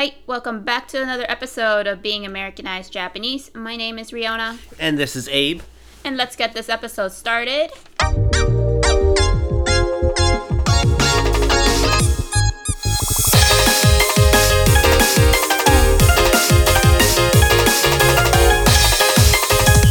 [0.00, 3.50] Hi, welcome back to another episode of Being Americanized Japanese.
[3.54, 5.62] My name is Riona, And this is Abe.
[6.04, 7.70] and let's get this episode started.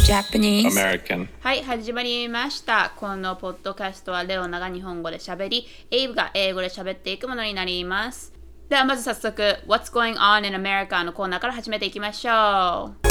[0.06, 0.72] Japanese.
[0.72, 1.28] American.
[1.40, 2.92] はい、始まりました。
[2.96, 8.32] このポッドキャストはレオナが日本語で喋り、エイブが英語で喋っていくものになります。
[8.71, 13.07] ではまず早速、What's Going On in America のコーナーから始めていきましょう。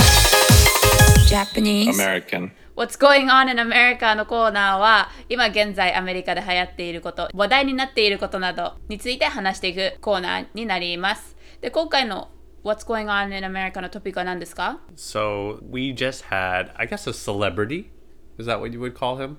[1.29, 1.91] Japanese.
[1.91, 2.51] American.
[2.75, 12.31] What's Going On in America のコーナーは今現在アメリカで流行っていること話題になっていることなどについて話していくコーナーになりますで今回の
[12.65, 17.91] What's Going On in America のトピックは何ですか So we just had, I guess, a celebrity.
[18.39, 19.37] Is that what you would call him?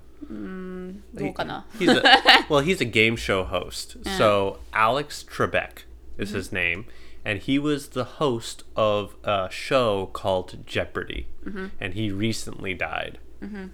[1.15, 2.03] どうかな He's a,
[2.47, 3.97] well, he's a game show host.
[4.03, 5.89] So Alex Trebek
[6.21, 6.37] is mm-hmm.
[6.37, 6.85] his name,
[7.25, 11.67] and he was the host of a show called Jeopardy, mm-hmm.
[11.79, 13.19] and he recently died.
[13.41, 13.67] Mm-hmm.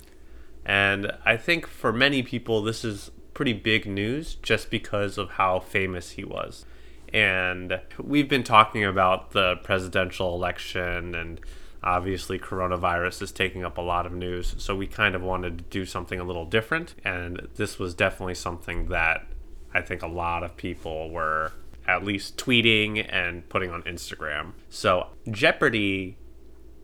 [0.65, 5.59] And I think for many people, this is pretty big news just because of how
[5.59, 6.65] famous he was.
[7.13, 11.39] And we've been talking about the presidential election, and
[11.81, 14.55] obviously, coronavirus is taking up a lot of news.
[14.57, 16.95] So we kind of wanted to do something a little different.
[17.05, 19.25] And this was definitely something that
[19.73, 21.53] I think a lot of people were
[21.86, 24.52] at least tweeting and putting on Instagram.
[24.70, 26.16] So Jeopardy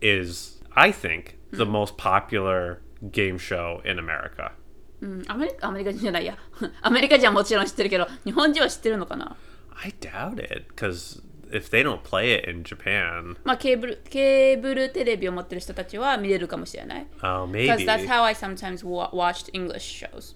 [0.01, 2.81] is, I think, the most popular
[3.13, 4.53] game show in America.
[5.01, 6.37] うんアメリカアメリカ人じゃないや
[6.83, 9.37] アメリカ人はもちろん知ってるけど日本人は知ってるのかな
[9.85, 17.87] I doubt it, because if they don't play it in Japan, まあケーブルケーブルテレビを持ってる人たちは見れるかもしれない oh, Because maybe.
[17.87, 20.35] that's how I sometimes wa- watched English shows.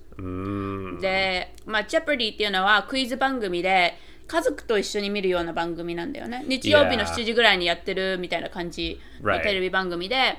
[1.01, 3.95] で、まあ、Jeopardy っていうのはクイズ番組で
[4.28, 6.44] 家族と一緒に見るような番組なんだよね。
[6.48, 7.14] 日曜日の Yeah.
[7.16, 10.38] 7時ぐらいにやってるみたいな感じの.テレビ番組で、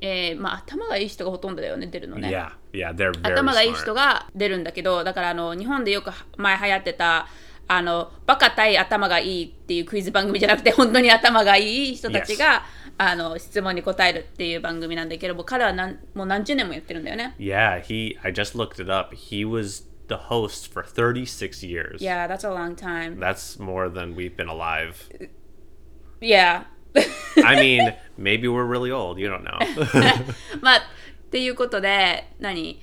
[0.00, 2.28] えーまあ、頭がいい人がほとんどだよね、出るのね。
[2.28, 7.26] yeah, yeah, they're very 頭がいい人.が出るんだけど、だからあの日本でよく前流行ってた、
[7.66, 12.64] あのバカ対頭がいいっていうクイズ番組じゃなくて、本当に頭がいい人たちが、
[13.00, 17.34] あの質問に答えるっていう番組なんだけど、もう彼はなんもう何十年もやってるんだよね。
[17.38, 18.18] Yeah, he.
[18.22, 19.14] I just looked it up.
[19.16, 22.01] He was the host for 36 years.
[22.01, 23.19] Yeah, that's a long time.
[23.19, 25.09] That's more than we've been alive.
[26.21, 26.63] Yeah.
[26.95, 29.19] I mean, maybe we're really old.
[29.19, 29.57] You don't know.
[30.61, 30.81] まあ、っ
[31.31, 32.79] ていうことで、何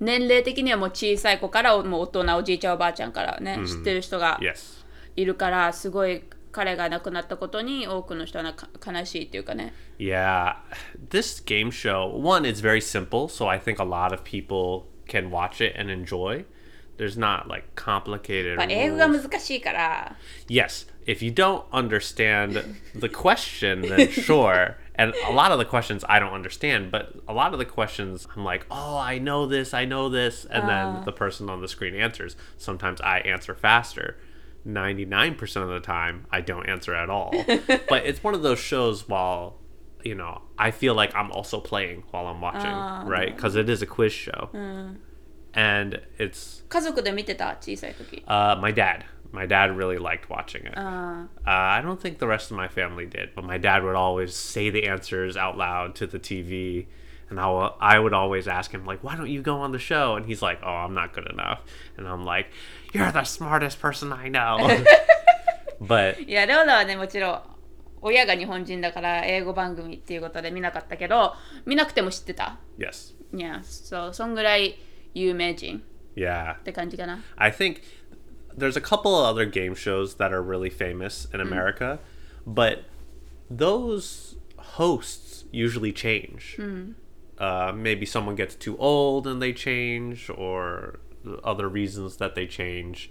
[0.00, 4.84] 年齢的にはもう小さい子からもう大人、おじいちゃん、おばあちゃんからね、知ってる人が yes.
[5.16, 9.72] いるから、すごい彼が亡くなったことに多くの人はなか悲しいっていうかね。
[9.98, 10.56] Yeah,
[11.10, 15.30] this game show, one, it's very simple, so I think a lot of people can
[15.30, 16.44] watch it and enjoy.
[16.98, 19.28] There's not like complicated まあ、英語が rules.
[19.28, 20.16] 難しいから、
[20.48, 22.62] Yes, if you don't understand
[22.94, 24.76] the question, then sure.
[24.96, 28.28] And a lot of the questions I don't understand, but a lot of the questions
[28.36, 30.44] I'm like, oh, I know this, I know this.
[30.48, 32.36] And then the person on the screen answers.
[32.56, 34.16] Sometimes I answer faster.
[34.66, 37.32] 99% of the time, I don't answer at all.
[37.88, 39.58] but it's one of those shows while,
[40.04, 42.70] you know, I feel like I'm also playing while I'm watching,
[43.10, 43.34] right?
[43.34, 44.48] Because it is a quiz show.
[45.52, 48.24] And it's 家族で見てた小さい時。
[48.26, 49.04] uh, my dad.
[49.32, 50.78] My dad really liked watching it.
[50.78, 54.32] Uh, I don't think the rest of my family did, but my dad would always
[54.32, 56.86] say the answers out loud to the TV,
[57.28, 59.78] and I wa- I would always ask him like, "Why don't you go on the
[59.80, 61.62] show?" And he's like, "Oh, I'm not good enough,"
[61.96, 62.50] and I'm like,
[62.92, 64.58] "You're the smartest person I know."
[65.80, 67.42] but いや、レオナはね、もちろん、
[68.02, 71.34] 親が日本人だから英語番組っていうことで見なかったけど、
[71.66, 72.58] 見なくても知ってた。
[72.78, 74.76] yes, いや、そう、そんぐらい
[75.14, 75.80] 有名人
[76.14, 77.20] yeah, って感じかな。
[77.36, 77.82] I think
[78.56, 81.98] there's a couple of other game shows that are really famous in America,
[82.46, 82.84] but
[83.50, 86.56] those hosts usually change.
[87.38, 91.00] Uh, maybe someone gets too old and they change, or
[91.42, 93.10] other reasons that they change.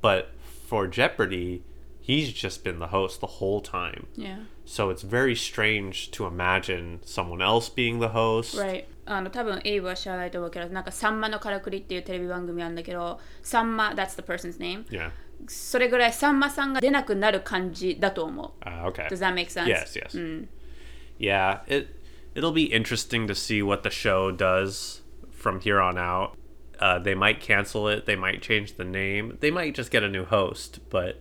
[0.00, 0.30] But
[0.68, 1.64] for Jeopardy,
[2.00, 4.06] he's just been the host the whole time.
[4.14, 4.40] Yeah.
[4.64, 8.56] So it's very strange to imagine someone else being the host.
[8.56, 8.86] Right.
[9.08, 15.10] あの多分エイブは知らないと思うけどなんかさんまのからくりっていうテレビ番組あるんだけどさんま that's the person's name Yeah.
[15.48, 19.08] それぐらいさんまさんが出なくなる感じだと思う Uh, okay.
[19.08, 19.66] Does that make sense?
[19.66, 20.46] Yes, yes.
[21.18, 21.88] Yeah, it
[22.34, 26.36] it'll be interesting to see what the show does from here on out.
[26.80, 28.04] Uh, they might cancel it.
[28.06, 29.36] They might change the name.
[29.40, 30.80] They might just get a new host.
[30.90, 31.20] But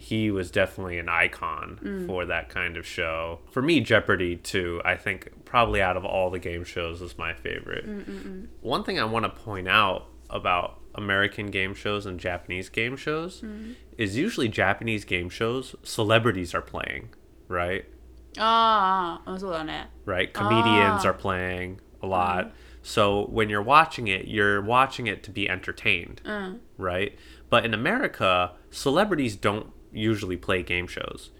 [0.00, 2.06] he was definitely an icon mm.
[2.06, 3.40] for that kind of show.
[3.50, 4.80] For me, Jeopardy too.
[4.82, 7.86] I think probably out of all the game shows is my favorite.
[7.86, 8.46] Mm-mm-mm.
[8.62, 13.42] One thing I want to point out about American game shows and Japanese game shows
[13.42, 13.74] mm.
[13.98, 17.10] is usually Japanese game shows celebrities are playing,
[17.48, 17.84] right?
[18.38, 20.32] Ah, ah right.
[20.32, 21.08] Comedians ah.
[21.08, 22.08] are playing a mm.
[22.08, 22.46] lot.
[22.46, 22.52] Mm.
[22.82, 26.58] So when you're watching it, you're watching it to be entertained, mm.
[26.78, 27.18] right?
[27.50, 31.30] But in America, celebrities don't usually play game shows.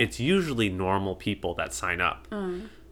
[0.00, 2.26] It's usually normal people that sign up.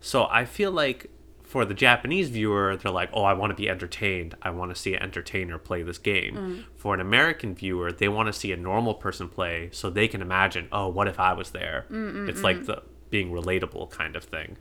[0.01, 1.11] So I feel like
[1.43, 4.35] for the Japanese viewer, they're like, oh, I want to be entertained.
[4.43, 6.67] I want to see an entertainer play this game.
[6.77, 10.21] For an American viewer, they want to see a normal person play so they can
[10.21, 11.87] imagine, oh, what if I was there?
[12.29, 14.57] It's like the being relatable kind of thing.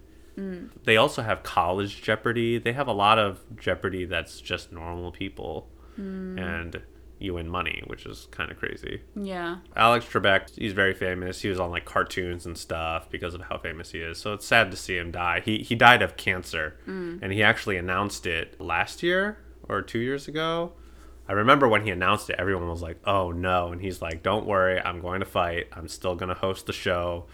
[0.86, 2.58] They also have college Jeopardy.
[2.58, 5.68] They have a lot of Jeopardy that's just normal people.
[6.40, 6.82] And
[7.24, 9.02] you win money, which is kind of crazy.
[9.16, 11.42] Yeah Alex Trebek, he's very famous.
[11.42, 14.18] He was on like cartoons and stuff because of how famous he is.
[14.20, 15.42] So it's sad to see him die.
[15.44, 16.78] He he died of cancer,
[17.24, 19.38] and he actually announced it last year
[19.70, 20.74] or two years ago.
[21.28, 24.46] I remember when he announced it, everyone was like, "Oh no!" And he's like, "Don't
[24.46, 25.68] worry, I'm going to fight.
[25.72, 27.26] I'm still going to host the show.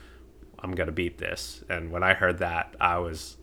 [0.60, 3.38] I'm going to beat this." And when I heard that, I was,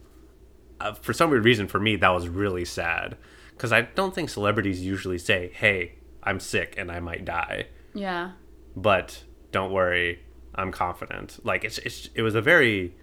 [0.81, 3.17] uh, for some weird reason, for me, that was really sad
[3.51, 5.95] because I don't think celebrities usually say, "Hey,
[6.26, 8.32] I'm sick and I might die." Yeah
[8.76, 10.20] but don't worry,
[10.56, 11.40] I'm confident.
[11.44, 12.96] Like it's, it's it was a very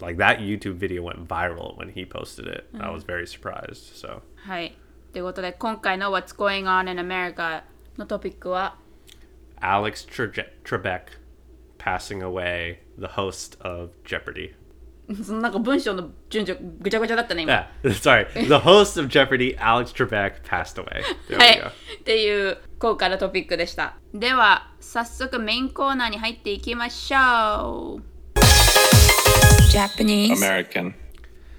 [0.00, 2.68] like that YouTube video went viral when he posted it.
[2.78, 3.96] I was very surprised.
[3.96, 4.76] So はい
[5.12, 7.62] ということで今回の What's Going On in America
[7.96, 8.76] のトピックは
[9.60, 10.30] Alex Tre-
[10.64, 11.18] Trebek
[11.78, 14.54] passing away, the host of Jeopardy.
[15.23, 21.03] そのなんか文章の順序ぐちゃぐちゃだったね今 Yeah, sorry, the host of Jeopardy, Alex Trebek, passed away.
[21.37, 21.61] はい.
[21.99, 28.13] っていう今回のトピックでしたでは早速メインコーナーに入っていきましょう
[29.73, 30.35] Japanese.
[30.35, 30.93] American.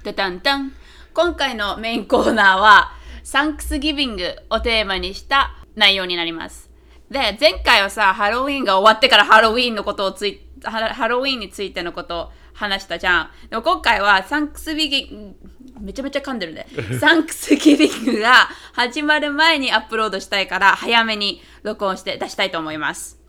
[0.02, 0.72] でたんたん
[1.12, 2.92] 今回のメインコーナーは
[3.22, 6.70] サンクスギビングをテーマにした内容になります
[7.10, 15.36] で前回はさハロウィンが終わってからハロウィンのことをついハハロウィンについてのことを話したじゃんでも今回はサンクスギビング
[15.80, 16.66] めちゃめちゃ噛んでるね
[16.98, 23.24] サンクスギビングが始まる前にアップロードしたいから早めに録音して出したいと思います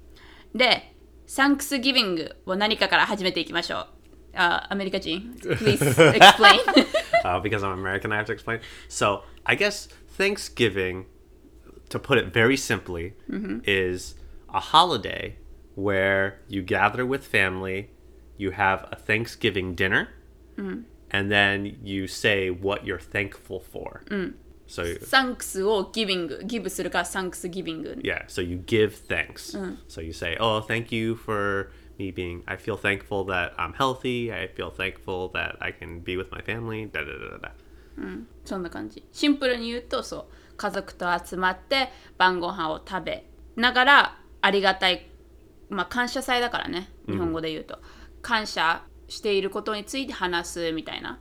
[0.55, 0.95] で、
[1.27, 3.87] サンクスギビングを何かから始めていきましょう。
[4.35, 5.79] あ、アメリカ人、please
[6.13, 6.59] explain.
[7.25, 8.61] uh, because I'm American, I have to explain.
[8.87, 11.07] So I guess Thanksgiving,
[11.89, 13.13] to put it very simply,
[13.65, 14.15] is
[14.53, 15.35] a holiday
[15.75, 17.89] where you gather with family,
[18.38, 20.08] you have a Thanksgiving dinner,
[21.10, 24.02] and then you say what you're thankful for.
[24.66, 27.98] So サンクスをギビング、ギブするからサンクスギビング。
[28.04, 29.58] yeah, so you give thanks.
[29.88, 32.42] So you say, "Oh, thank you for me being.
[32.46, 34.32] I feel thankful that I'm healthy.
[34.32, 37.48] I feel thankful that I can be with my family." Da da da da.
[37.48, 37.50] da.
[38.44, 39.04] そんな感じ。
[39.12, 45.10] シンプルに言うと、そう、家族と集まって晩ご飯を食べながらありがたい、
[45.68, 47.80] まあ感謝祭だからね、日本語で言うと。
[48.24, 51.18] 感謝していることについて話すみたいな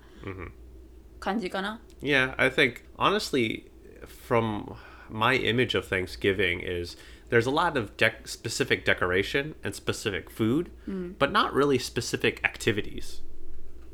[1.19, 1.81] 感じかな。
[2.01, 3.69] Yeah, I think honestly,
[4.07, 4.75] from
[5.09, 6.95] my image of Thanksgiving is
[7.29, 10.71] there's a lot of dec- specific decoration and specific food,
[11.17, 13.21] but not really specific activities.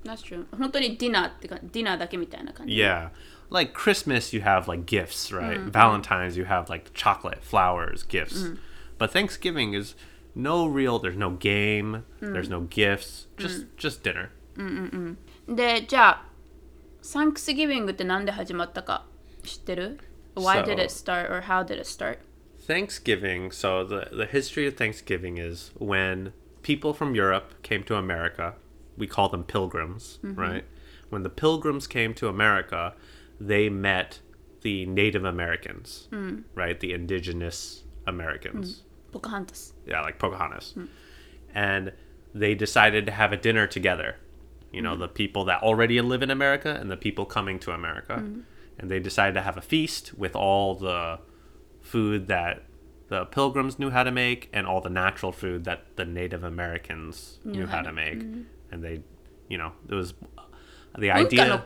[0.03, 0.45] That's true.
[0.51, 2.75] 本当にディナーってか、ディナーだけみたいな感じ。
[2.75, 3.09] Yeah.
[3.49, 5.59] Like Christmas, you have like gifts, right?
[5.71, 8.53] Valentine's, you have like chocolate, flowers, gifts.
[8.97, 9.95] But Thanksgiving is
[10.35, 10.99] no real.
[10.99, 12.03] There's no game.
[12.19, 13.27] There's no gifts.
[13.37, 14.29] Just just dinner.
[15.47, 16.25] で、じゃあ、
[17.01, 19.05] サンクスギビングってなんで始まったか
[19.43, 19.99] 知ってる
[20.35, 22.19] ?Why did So- it start or how did it start?
[22.67, 23.51] Thanksgiving.
[23.51, 26.31] So the the history of Thanksgiving is when
[26.63, 28.55] people from Europe came to America.
[28.97, 30.63] We call them pilgrims, right?
[31.09, 32.95] When the pilgrims came to America,
[33.39, 34.19] they met
[34.61, 36.07] the Native Americans,
[36.55, 36.79] right?
[36.79, 38.83] The indigenous Americans.
[39.12, 39.72] Pocahontas.
[39.86, 40.74] Yeah, like Pocahontas.
[40.76, 40.88] Mm.
[41.54, 41.92] And
[42.34, 44.16] they decided to have a dinner together.
[44.72, 45.00] You know, mm.
[45.00, 48.16] the people that already live in America and the people coming to America.
[48.22, 48.42] Mm.
[48.78, 51.18] And they decided to have a feast with all the
[51.82, 52.62] food that
[53.08, 57.38] the pilgrims knew how to make and all the natural food that the Native Americans
[57.44, 58.22] knew, how to make.
[58.70, 59.02] And they,
[59.48, 60.14] you know, it was
[60.96, 61.64] the idea.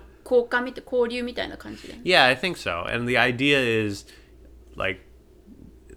[2.03, 2.85] Yeah, I think so.
[2.85, 4.07] And the idea is
[4.75, 5.01] like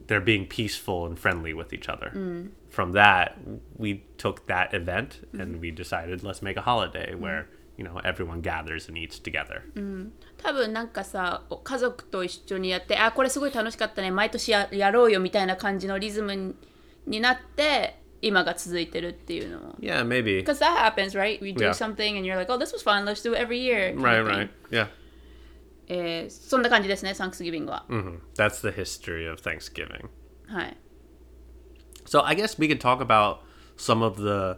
[0.07, 2.13] they're being peaceful and friendly with each other.
[2.71, 3.37] From that,
[3.77, 8.41] we took that event and we decided let's make a holiday where, you know, everyone
[8.41, 9.63] gathers and eats together.
[10.39, 16.55] 多分なんかさ、お家族と一緒にやって、あ、これすごい楽しかったね、毎年ややろうよみたいな感じのリズムに
[17.07, 19.75] になって、今が続いてるっていうのも。
[19.81, 20.39] Yeah, maybe.
[20.45, 21.41] Because that happens, right?
[21.43, 21.73] We do Yeah.
[21.73, 23.91] something and you're like, oh, this was fun, let's do it every year.
[23.93, 24.37] kind Right, of thing.
[24.39, 24.51] right.
[24.71, 24.87] Yeah.
[25.88, 27.86] えー、そんな感じですね、Thanksgiving は。
[27.90, 28.20] Mm-hmm.
[28.36, 30.10] That's the history of Thanksgiving.
[30.48, 30.78] はい。
[32.06, 33.40] So I guess we could talk about
[33.78, 34.58] some of the,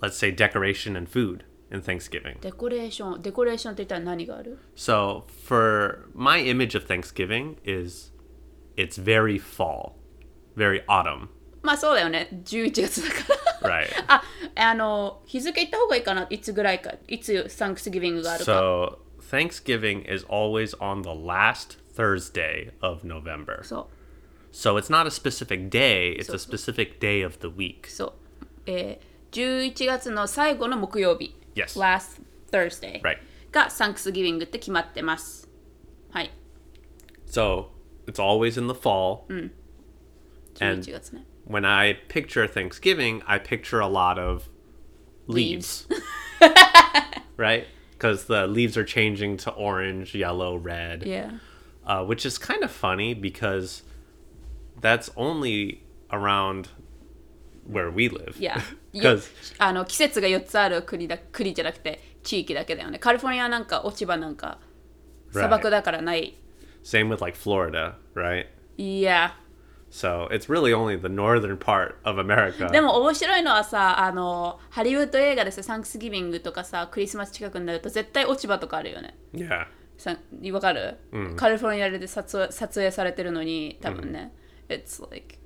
[0.00, 2.38] let's say, decoration and food in Thanksgiving.
[2.40, 3.20] Decoration.
[3.20, 8.12] Decoration って言ったら何がある So for my image of Thanksgiving is
[8.76, 9.92] it's very fall,
[10.56, 11.28] very autumn.
[11.62, 12.28] まあそうだよね。
[12.44, 13.84] 11月だから。
[13.84, 13.88] right.
[14.08, 14.22] あ、
[14.54, 16.26] あの、日付言った方がいいかな。
[16.30, 16.94] いつぐらいか。
[17.06, 18.22] いつ Thanksgiving
[19.29, 23.63] Thanksgiving is always on the last Thursday of November.
[23.63, 24.55] そう。
[24.55, 27.87] So it's not a specific day, it's So- a specific day of the week.
[27.87, 28.13] そう。
[28.67, 31.35] えー、11月の最後の木曜日。
[31.55, 31.79] Yes.
[31.79, 32.21] last
[32.51, 33.01] Thursday.
[33.01, 33.17] Right.
[33.51, 35.49] がサンクスギビングって決まってます。
[36.11, 36.31] はい。
[37.27, 37.67] So
[38.07, 39.23] it's always in the fall.
[39.29, 39.51] And
[40.55, 41.25] 11月ね。
[41.47, 44.49] when I picture Thanksgiving, I picture a lot of
[45.27, 45.87] leaves.
[47.37, 47.65] right?
[47.99, 51.03] Because the leaves are changing to orange, yellow, red.
[51.03, 51.31] Yeah.
[51.85, 53.83] uh, which is kind of funny because
[54.79, 56.69] that's only around
[57.67, 58.35] where we live.
[58.39, 58.61] Yeah.
[58.93, 62.99] Because あの季節が4つある国だ国じゃなくて地域だけだよね。
[62.99, 64.59] カリフォルニアなんか落ち葉なんか
[65.31, 66.37] 砂漠だからない。
[66.83, 68.47] same with like Florida, right?
[68.77, 69.37] いや。
[69.91, 72.69] So it's really only the northern part of America.
[72.69, 79.15] でも面白いのはさ、あのハリウッド映画でさ、サンクスギビングとかさ、クリスマス近くになると絶対落ち葉とかあるよね。
[79.33, 79.67] yeah.
[79.97, 80.17] さ
[80.51, 80.97] わかる、
[81.37, 84.33] カリフォルニアで撮影撮影されてるのに多分ね、
[84.67, 85.37] It's like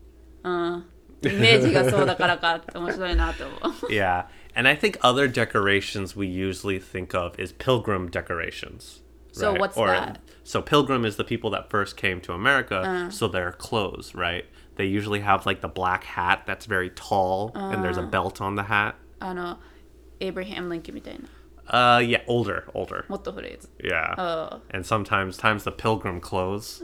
[0.44, 0.86] うん
[1.22, 3.56] イメージがそうだからかって面白いなと思
[3.88, 4.26] う Yeah.
[4.56, 9.03] And I think other decorations we usually think of is pilgrim decorations.
[9.34, 9.60] So right?
[9.60, 10.20] what's or, that?
[10.44, 14.46] So pilgrim is the people that first came to America, so their clothes, right?
[14.76, 18.56] They usually have like the black hat that's very tall and there's a belt on
[18.56, 18.96] the hat.
[19.22, 19.60] あの
[20.22, 21.28] エイブラハム・リンキンみたいな
[21.72, 23.06] Uh yeah, older, older.
[23.10, 24.16] もっと古いやつ Yeah.
[24.18, 24.62] Oh.
[24.72, 26.82] And sometimes times the pilgrim clothes.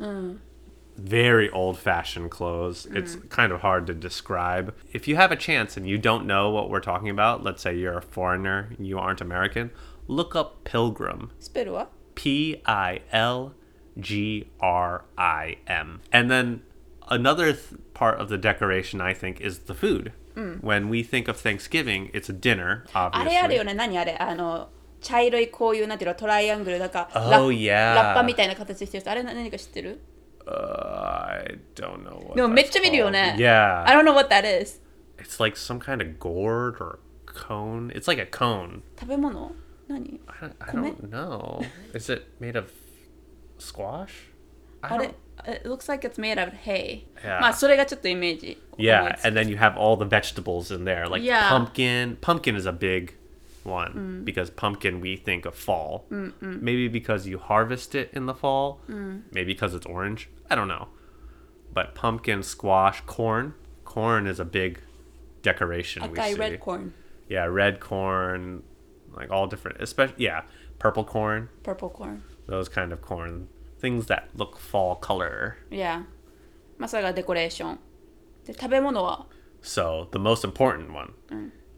[0.98, 2.86] Very old fashioned clothes.
[2.94, 4.74] It's kind of hard to describe.
[4.94, 7.76] If you have a chance and you don't know what we're talking about, let's say
[7.76, 9.72] you're a foreigner and you aren't American,
[10.08, 11.32] look up pilgrim.
[11.40, 13.54] スペルは P I L
[14.00, 16.02] G R I M.
[16.12, 16.62] And then
[17.10, 20.12] another th- part of the decoration, I think, is the food.
[20.62, 23.30] When we think of Thanksgiving, it's a dinner, あ obviously.
[23.32, 24.68] れあるよね何あれあの
[25.00, 27.96] 茶色いこういうなんていうのトライアングルだか Oh, ラ yeah.
[27.96, 30.02] ラッパみたいな形してるやつあれな何か知ってる
[30.46, 32.36] Uh, I don't know what.
[32.36, 33.42] でもめっ that's ちゃ見るよね called.
[33.42, 33.84] Yeah.
[33.88, 34.82] I don't know what that is
[35.18, 37.92] It's like some kind of gourd or cone.
[37.96, 38.82] It's like a cone.
[39.00, 39.54] 食べ物
[39.90, 40.96] 何 I don't, I Kome?
[40.98, 41.62] don't know.
[41.94, 42.72] Is it made of
[43.58, 44.32] squash?
[44.82, 45.14] I あ don't, れ
[45.48, 47.40] It looks like it's made of hay Yeah.
[47.42, 51.50] まあそれがちょっとイメージ yeah, and then you have all the vegetables in there, like Yeah.
[51.50, 52.18] pumpkin.
[52.22, 53.14] Pumpkin is a big
[53.64, 54.26] one Mm.
[54.26, 56.06] because pumpkin we think of fall.
[56.42, 58.80] Maybe because you harvest it in the fall.
[58.90, 59.24] Mm.
[59.34, 60.30] Maybe because it's orange.
[60.50, 60.88] I don't know.
[61.74, 63.54] But pumpkin, squash, corn.
[63.84, 64.80] Corn is a big
[65.42, 66.02] decoration.
[66.04, 66.40] we 赤い see.
[66.40, 66.92] red corn
[67.28, 68.62] yeah, red corn,
[69.20, 70.42] like all different, especially yeah,
[70.80, 73.48] purple corn, purple corn those kind of corn,
[73.80, 75.58] things that look fall color.
[75.72, 76.04] Yeah
[76.78, 77.80] まあそれがデコレーション
[78.46, 79.26] で食べ物は
[79.62, 81.14] So the most important one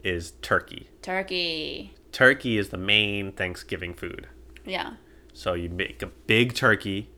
[0.03, 0.88] is turkey.
[1.01, 4.27] turkey Turkey is the main Thanksgiving food.
[4.65, 4.94] Yeah
[5.34, 7.10] So you make a big turkey.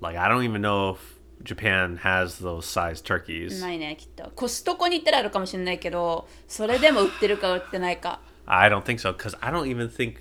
[0.00, 3.60] Like I don't even know if Japan has those size turkeys.
[3.60, 10.16] ないねきっとコストコに行ったらあるかもしれないけどそれでも売ってるか売ってないか I don't think so because I don't even think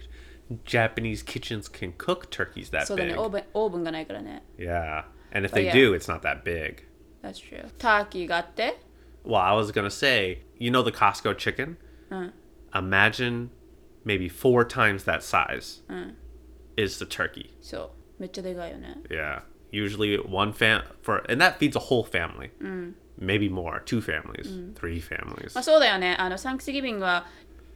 [0.65, 3.13] Japanese kitchens can cook turkeys that そうだ big.
[3.13, 5.73] ねオーブンオーブンがないからね Yeah, and if But they yeah.
[5.73, 6.83] do, it's not that big.
[7.23, 8.79] That's true ターキーがあって
[9.25, 11.77] Well, I was gonna say, you know the Costco chicken?
[12.73, 13.49] Imagine
[14.05, 15.81] maybe four times that size
[16.77, 17.51] is the turkey.
[17.61, 19.41] そうめっちゃでかいよね Yeah.
[19.71, 22.51] Usually one fam for and that feeds a whole family.
[23.19, 25.53] Maybe more, two families, three families.
[25.55, 27.25] まあそうだよねあのサンクスギビングは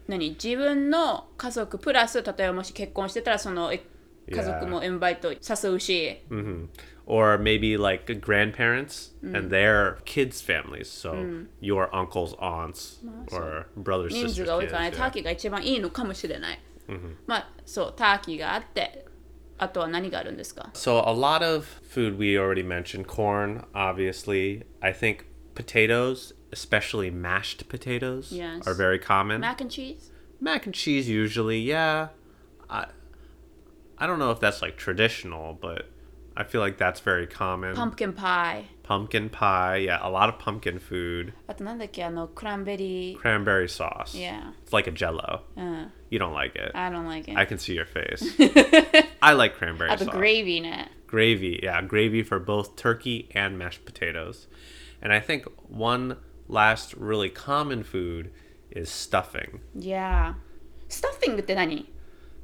[0.08, 3.84] 何自分の家族プラス例えばもし結婚してたらそのえ
[4.30, 6.22] 家族もインバイト誘うし
[7.04, 10.88] Or maybe like grandparents and their kids' families.
[10.88, 13.00] So your uncles, aunts,
[13.32, 14.34] or brothers, 人 sisters.
[14.34, 15.12] 数が多いからね kids, ター yeah.
[15.12, 16.60] キーが一番いいのかもしれない、
[17.26, 19.04] まあそうターキーがあって
[19.58, 23.06] あとは何があるんですか So a lot of food we already mentioned.
[23.06, 24.62] Corn, obviously.
[24.80, 28.65] I think potatoes, especially mashed potatoes, Yes.
[28.67, 29.41] are very common.
[29.41, 30.11] Mac and cheese?
[30.39, 32.09] Mac and cheese usually, yeah.
[32.69, 32.87] I
[33.97, 35.89] I don't know if that's like traditional, but
[36.35, 37.73] I feel like that's very common.
[37.75, 41.33] パンプキンパイ pumpkin pie, yeah, a lot of pumpkin food.
[41.47, 44.15] あとなんだっけあのクランベリー Cranberry sauce.
[44.15, 45.41] Yeah It's like a jello.
[45.55, 46.71] うん You don't like it.
[46.75, 48.23] I don't like it I can see your face.
[49.19, 50.11] I like cranberry あと sauce.
[50.15, 54.47] グレイビーね Gravy, yeah, gravy for both turkey and mashed potatoes.
[55.01, 56.17] And I think one
[56.51, 58.31] last really common food
[58.71, 59.59] is stuffing.
[59.75, 60.37] いや
[60.89, 61.91] スタッフィングって何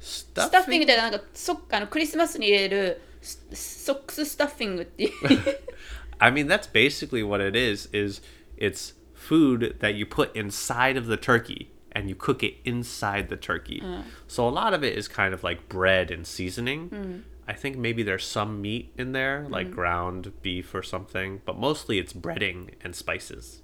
[0.00, 5.10] スタッフィングってなんかそあのクリスマスに入れるスソックススタッフィングって いう
[6.18, 7.88] I mean, that's basically what it is.
[7.92, 8.22] Is
[8.56, 13.36] it's food that you put inside of the turkey and you cook it inside the
[13.36, 13.82] turkey.
[14.28, 17.24] So a lot of it is kind of like bread and seasoning.
[17.48, 21.98] I think maybe there's some meat in there, like ground beef or something, but mostly
[21.98, 23.60] it's breading and spices.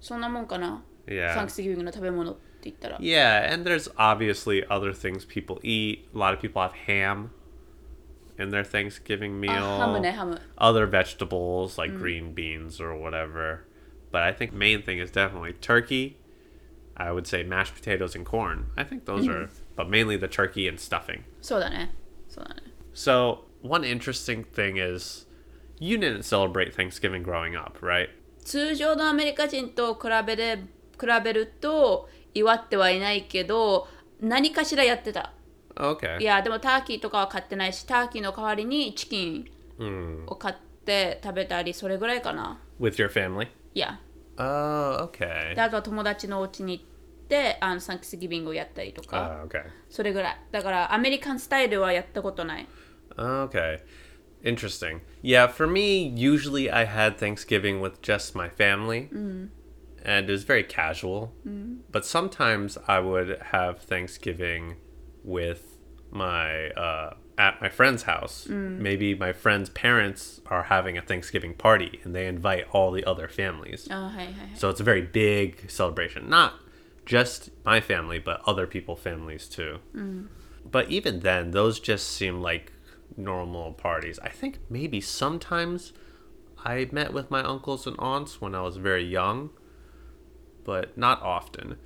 [0.00, 1.34] そんなもんかな Yeah.
[1.34, 6.08] サンクスギビングの食べ物って言ったら Yeah, and there's obviously other things people eat.
[6.14, 7.30] A lot of people have ham
[8.38, 9.50] in their Thanksgiving meal.
[9.52, 13.64] あハムねハム Other vegetables like green beans or whatever.
[14.12, 16.18] But I think main thing is definitely turkey.
[16.96, 18.66] I would say mashed potatoes and corn.
[18.76, 21.24] I think those are, but mainly the turkey and stuffing.
[21.40, 21.94] そうだね
[22.28, 25.26] そうだね So one interesting thing is,
[25.80, 28.10] you didn't celebrate Thanksgiving growing up, right?
[28.45, 30.63] 通常のアメリカ人と比べれ比
[31.23, 33.87] べると祝ってはいないけど
[34.21, 35.33] 何かしらやってた
[35.77, 36.21] Okay.
[36.21, 39.45] いやでもターキーとかは買ってないしターキーの代わりにチキン
[39.77, 40.23] Mm.
[40.27, 43.49] を買って食べたりそれぐらいかな With your family?
[43.73, 43.99] いや
[44.37, 45.53] Oh, okay.
[45.53, 46.85] であとは友達のお家に行っ
[47.27, 49.63] てあのサンクスギビングをやったりとか、Oh, okay.
[49.89, 52.67] それぐらいだからアメリカンスタイルはやったことない
[53.17, 53.79] Okay.
[54.45, 55.01] Interesting.
[55.23, 59.49] Yeah, for me, usually I had Thanksgiving with just my family, mm.
[60.03, 61.33] and it was very casual.
[61.45, 61.79] Mm.
[61.91, 64.75] But sometimes I would have Thanksgiving
[65.23, 65.79] with
[66.11, 68.47] my uh, at my friend's house.
[68.47, 68.77] Mm.
[68.77, 73.27] Maybe my friend's parents are having a Thanksgiving party, and they invite all the other
[73.27, 73.87] families.
[73.89, 74.55] Oh, hey, hey.
[74.55, 76.53] So it's a very big celebration, not
[77.07, 79.79] just my family, but other people' families too.
[79.95, 80.27] Mm.
[80.69, 82.71] But even then, those just seem like
[83.17, 84.19] normal parties.
[84.19, 85.93] I think maybe sometimes
[86.63, 89.51] I met with my uncles and aunts when I was very young,
[90.63, 91.77] but not often.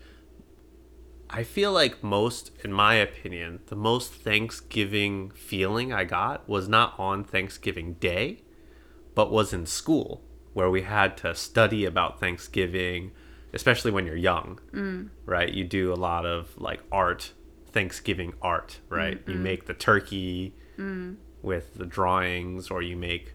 [1.30, 6.96] I feel like most, in my opinion, the most Thanksgiving feeling I got was not
[6.98, 8.42] on Thanksgiving Day,
[9.14, 13.12] but was in school where we had to study about Thanksgiving,
[13.54, 15.10] especially when you're young, mm.
[15.26, 15.54] right?
[15.54, 17.34] You do a lot of like art,
[17.68, 19.22] Thanksgiving art, right?
[19.28, 19.44] You mm-hmm.
[19.44, 21.16] make the turkey mm.
[21.42, 23.34] with the drawings, or you make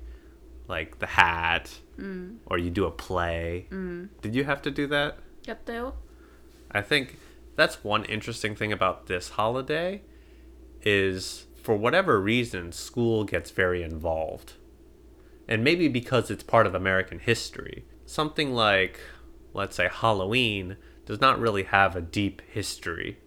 [0.67, 2.37] like the hat, mm.
[2.47, 3.67] or you do a play.
[3.71, 4.09] Mm.
[4.23, 5.19] Did you have to do that?
[5.45, 5.93] Yep, do.
[6.71, 7.19] I think
[7.57, 10.03] that's one interesting thing about this holiday
[10.83, 14.55] is for whatever reason school gets very involved.
[15.47, 17.85] And maybe because it's part of American history.
[18.07, 18.99] Something like
[19.55, 20.77] let's say Halloween
[21.07, 23.19] does not really have a deep history.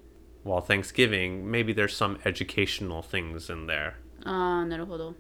[0.44, 3.98] While Thanksgiving, maybe there's some educational things in there.
[4.25, 5.15] ああなるほど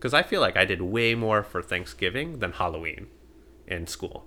[0.00, 3.08] Because I feel like I did way more for Thanksgiving than Halloween
[3.66, 4.26] in school.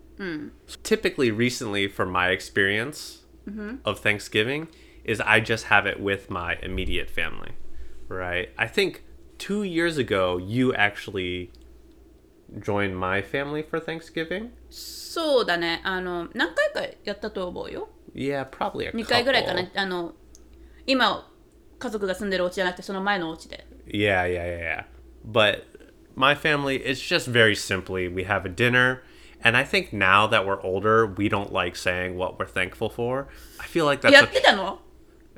[0.84, 3.24] Typically, recently, from my experience
[3.86, 4.68] of Thanksgiving,
[5.06, 7.54] is I just have it with my immediate family,
[8.10, 8.50] right?
[8.58, 9.04] I think
[9.38, 11.52] two years ago, you actually
[12.60, 14.52] joined my family for Thanksgiving.
[14.70, 19.80] そうだねあの何回かやったと思うよ Yeah, probably a 2回ぐらいかな couple.
[19.80, 20.14] あの
[20.86, 21.30] 今
[21.80, 24.84] 家族が住んでるお家じゃなくてその前のお家で Yeah, yeah, yeah, yeah.
[25.26, 25.64] But
[26.16, 29.02] my family, it's just very simply we have a dinner.
[29.44, 33.28] And I think now that we're older, we don't like saying what we're thankful for.
[33.60, 34.80] I feel like that's や a- ってたの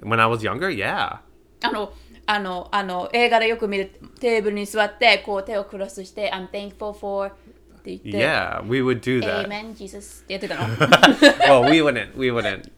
[0.02, 1.20] when I was younger, yeah.
[1.62, 1.94] あの
[2.26, 9.46] あのあの映画でよく見るテーブルに座ってこう手をクロスして「I'm thankful for」って言って Yeah, we would do that.
[9.48, 10.68] Amen Jesus ってやってたの
[11.64, 12.72] well, we wouldn't we wouldn't t-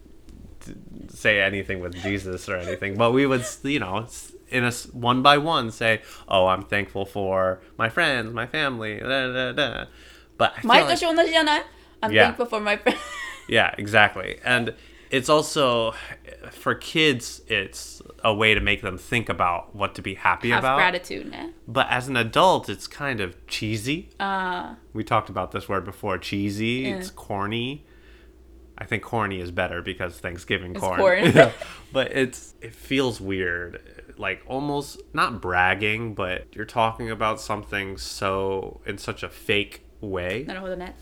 [1.20, 4.06] say anything with Jesus or anything, but we would, you know,
[4.48, 9.32] in a one by one say, "Oh, I'm thankful for my friends, my family." Da,
[9.32, 9.84] da, da.
[10.36, 10.80] But I feel like,
[12.02, 12.24] I'm yeah.
[12.24, 12.98] thankful for my friends.
[13.48, 14.38] yeah, exactly.
[14.44, 14.74] And
[15.10, 15.94] it's also
[16.50, 20.60] for kids, it's a way to make them think about what to be happy Have
[20.60, 20.76] about.
[20.76, 21.34] Gratitude.
[21.66, 24.10] But as an adult, it's kind of cheesy.
[24.18, 26.16] Uh, we talked about this word before.
[26.18, 26.88] Cheesy.
[26.90, 27.84] It's corny.
[28.79, 30.99] I think corny is better because Thanksgiving It's corn.
[30.99, 31.31] corn.
[31.33, 31.51] Yeah.
[31.93, 33.79] but it's it feels weird.
[34.17, 40.43] Like almost not bragging, but you're talking about something so in such a fake way.
[40.43, 40.95] あなるほどね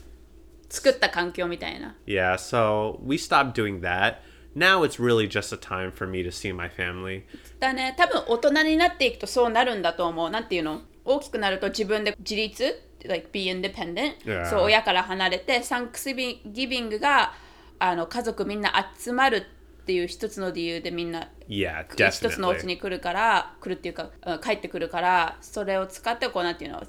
[0.69, 4.17] 作った環境みたいな Yeah, so we stopped doing that.
[4.55, 7.23] Now it's really just a time for me to see my family.
[7.59, 14.47] だね多分大人になっていくとそうなるんだと思うなんていうの 大きくなると自分で自立 like be independent、 Yeah.
[14.49, 17.33] そう親から離れてサンクスギビングが
[17.78, 19.46] あの家族みんな集まる
[19.82, 26.82] っていう一つの理由でみんな Yeah, 一つのお家.に来るから来るっていうかうん帰ってくるからそれを使ってこうなんていうの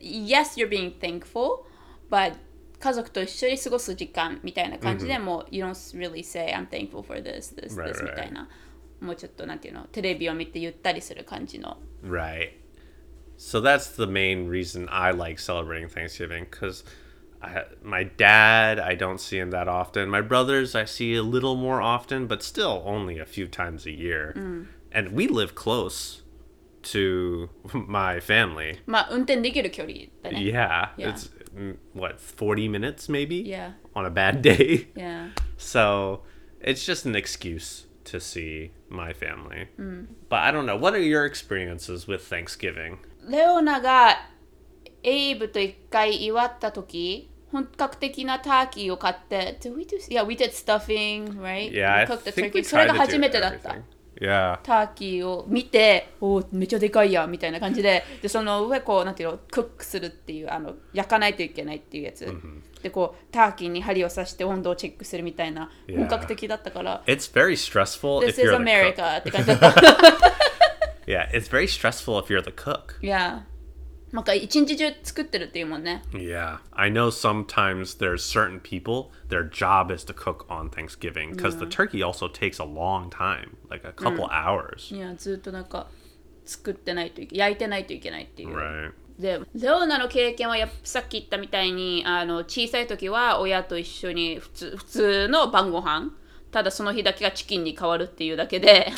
[0.00, 1.64] Yes, you're being thankful
[2.10, 2.34] but
[2.78, 8.48] 家族と一緒に過ごす時間みたいな感じで、もう You don't really say I'm thankful for this, this, this みたいな
[9.00, 12.54] もうちょっとなんていうのテレビを見てゆったりする感じの Right.
[13.38, 16.84] So that's the main reason I like celebrating Thanksgiving because
[17.41, 20.09] I, my dad, I don't see him that often.
[20.09, 23.91] My brothers, I see a little more often, but still only a few times a
[23.91, 24.33] year.
[24.91, 26.23] And we live close
[26.93, 28.79] to my family.
[28.87, 31.09] まあ運転できる距離だね Yeah, Yeah.
[31.13, 33.73] it's mm, what 40 minutes maybe Yeah.
[33.93, 34.87] on a bad day.
[34.95, 35.29] Yeah.
[35.57, 36.21] So
[36.61, 39.67] it's just an excuse to see my family.
[40.29, 40.77] But I don't know.
[40.77, 42.99] What are your experiences with Thanksgiving?
[43.29, 44.15] レオナが
[45.03, 49.96] エイブと一回祝った時 本格的なターキーを買って Did we do?
[50.10, 51.70] Yeah, we did stuffing, right?
[51.70, 52.56] Yeah, we cooked the think turkey.
[52.58, 53.76] we それが初めてだった.
[54.20, 54.58] Yeah.
[54.62, 62.32] ターキーを見ておーめっちゃでかいやみたいな感じででその上こうなんていうのクックするっていうあの焼かないといけないっていうやつ、
[62.82, 65.98] でこうターキーに針を刺して温度をチェックするみたいな Yeah.
[65.98, 68.56] 本格的だったから、It's very stressful This if is you're.
[68.56, 69.68] America って感じだった。
[71.06, 73.04] Yeah, it's very stressful if you're the cook.
[73.04, 73.44] いや
[74.12, 76.58] なんか一日中作ってるっていうもんね Yeah.
[76.72, 81.66] I know sometimes there's certain people, their job is to cook on Thanksgiving because the
[81.66, 84.94] turkey also takes a long time, like a couple hours.
[84.94, 85.88] いやずっとなんか
[86.44, 88.92] 作ってないといけ焼いてないといけないっていう、Right.
[89.18, 96.10] でレオナの経験はやっぱさっき言ったみたいにあの小さい時は親と一緒に普通普通の晩ご飯
[96.50, 98.88] ただその日だけがチキンに変わるっていうだけで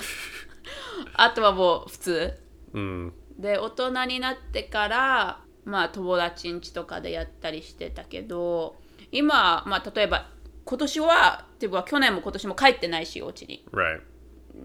[1.14, 2.32] あとはもう普通
[2.74, 3.12] Mm.
[3.38, 8.76] で大人になってからまあ友達ん家とかでやったりしてたけど
[9.10, 10.28] 今まあ例えば
[10.64, 13.64] 今年はっていうか去年も今年も帰ってないしお家に。
[13.72, 14.00] Right.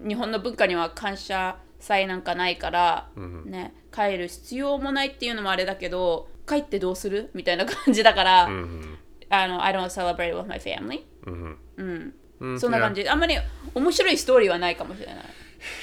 [0.06, 3.08] 日本の文化には感謝祭なんかないから、
[3.44, 7.30] ね、帰る必要もないっていうのもあれだけど帰ってどうする？
[7.34, 11.02] みたいな感じだから、あの I don't celebrate with my family、
[11.76, 12.58] うん。
[12.58, 13.08] そんな感じ。
[13.08, 13.36] あんまり
[13.74, 15.16] 面白いストーリーはないかもしれない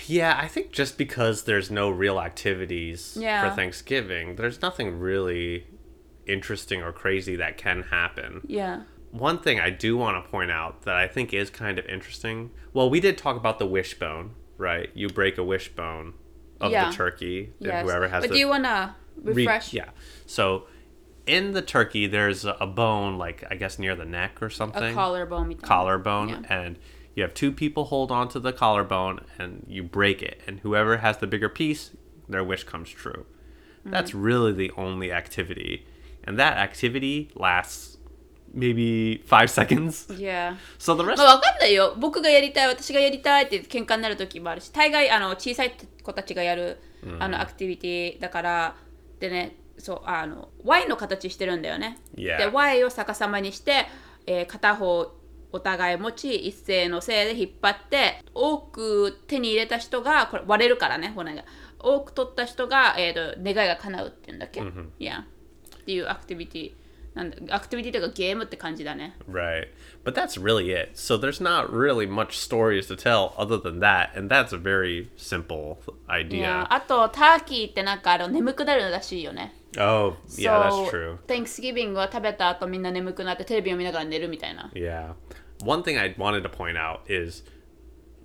[0.08, 3.50] Yeah, I think just because there's no real activities yeah.
[3.50, 5.68] for Thanksgiving, there's nothing really
[6.26, 8.42] interesting or crazy that can happen.
[8.46, 8.84] Yeah.
[9.12, 12.52] One thing I do want to point out that I think is kind of interesting.
[12.74, 14.90] Well, we did talk about the wishbone, right?
[14.94, 16.14] You break a wishbone
[16.60, 16.90] of yeah.
[16.90, 17.72] the turkey, yes.
[17.72, 18.24] and whoever has.
[18.24, 19.74] But do you want to refresh?
[19.74, 19.90] Re- yeah.
[20.26, 20.68] So,
[21.26, 24.84] in the turkey, there's a bone, like I guess near the neck or something.
[24.84, 25.56] A collarbone.
[25.56, 26.42] Collarbone, yeah.
[26.50, 26.80] and
[27.17, 30.99] you have two people hold on to the collarbone, and you break it, and whoever
[30.99, 31.91] has the bigger piece,
[32.29, 33.27] their wish comes true.
[33.85, 35.87] That's really the only activity,
[36.25, 37.99] and that activity lasts
[38.55, 40.07] maybe five seconds.
[40.17, 46.79] Yeah So the rest, まあ、わかんないよ僕がやりたい私がやりたいって喧嘩になる時もあるし大概あの小さい子たちがやる、
[47.19, 48.77] あのアクティビティだから
[49.19, 52.39] でねそうあの Y の形してるんだよね、 Yeah.
[52.39, 53.87] で Y を逆さまにして、
[54.27, 55.13] えー片方
[55.58, 61.44] お互い持ち一斉のせいで引っ張って多く手に入れた人がこれ割れるからね骨が
[61.80, 64.62] 多く取った人が、えー、と願いが叶うっていうんだっけ、
[65.00, 65.26] いや
[65.76, 66.72] っていうアクティビティ
[67.16, 69.68] なんだアクティビティとかゲームって感じだね right?
[70.04, 70.92] But that's really it.
[70.94, 75.08] So there's not really much stories to tell other than that, and that's a very
[75.18, 76.42] simple い idea.
[76.42, 81.18] やあとターキーってなんかあの眠くなるらしいよね Oh, yeah, that's So, true.
[81.28, 85.14] Thanksgiving は食べた後みんな眠くなってテレビを見ながら寝るみたいな Yeah.
[85.62, 87.44] One thing I wanted to point out is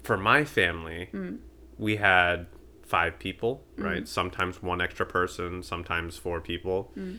[0.02, 1.38] for my family, mm.
[1.78, 2.46] we had
[2.82, 4.06] five people, right?
[4.06, 6.92] Sometimes one extra person, sometimes four people.
[6.96, 7.18] Mm.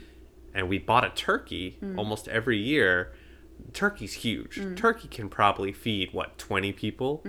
[0.54, 3.12] And we bought a turkey almost every year.
[3.74, 4.62] Turkey's huge.
[4.76, 7.24] Turkey can probably feed, what, 20 people?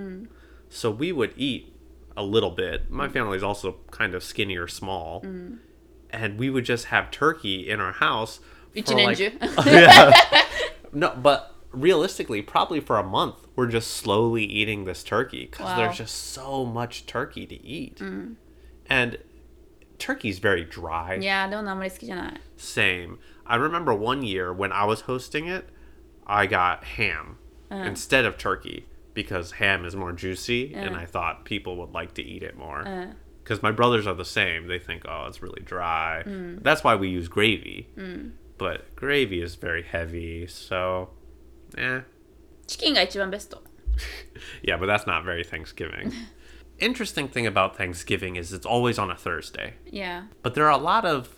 [0.68, 1.72] So we would eat
[2.16, 2.90] a little bit.
[2.90, 5.22] My family's also kind of skinny or small.
[6.10, 8.40] And we would just have turkey in our house.
[8.74, 9.18] For like,
[9.66, 10.12] yeah.
[10.92, 15.76] no, but realistically, probably for a month, we're just slowly eating this turkey because wow.
[15.76, 17.96] there's just so much turkey to eat.
[17.96, 18.36] Mm.
[18.86, 19.18] And
[19.98, 21.18] turkey's very dry.
[21.20, 21.64] Yeah, don't
[22.56, 23.18] Same.
[23.46, 25.68] I remember one year when I was hosting it,
[26.26, 27.38] I got ham
[27.70, 27.84] uh-huh.
[27.84, 30.84] instead of turkey because ham is more juicy uh-huh.
[30.84, 32.78] and I thought people would like to eat it more.
[33.42, 33.68] Because uh-huh.
[33.68, 34.66] my brothers are the same.
[34.66, 36.22] They think, oh, it's really dry.
[36.26, 36.62] Mm.
[36.62, 37.88] That's why we use gravy.
[37.96, 38.32] Mm.
[38.58, 40.46] But gravy is very heavy.
[40.46, 41.10] So
[41.77, 42.03] eh.
[42.67, 43.63] チキンが一番ベスト
[44.63, 46.11] Yeah, but that's not very Thanksgiving.
[46.79, 49.73] Interesting thing about Thanksgiving is it's always on a Thursday.
[49.91, 51.29] いや But there are a lot of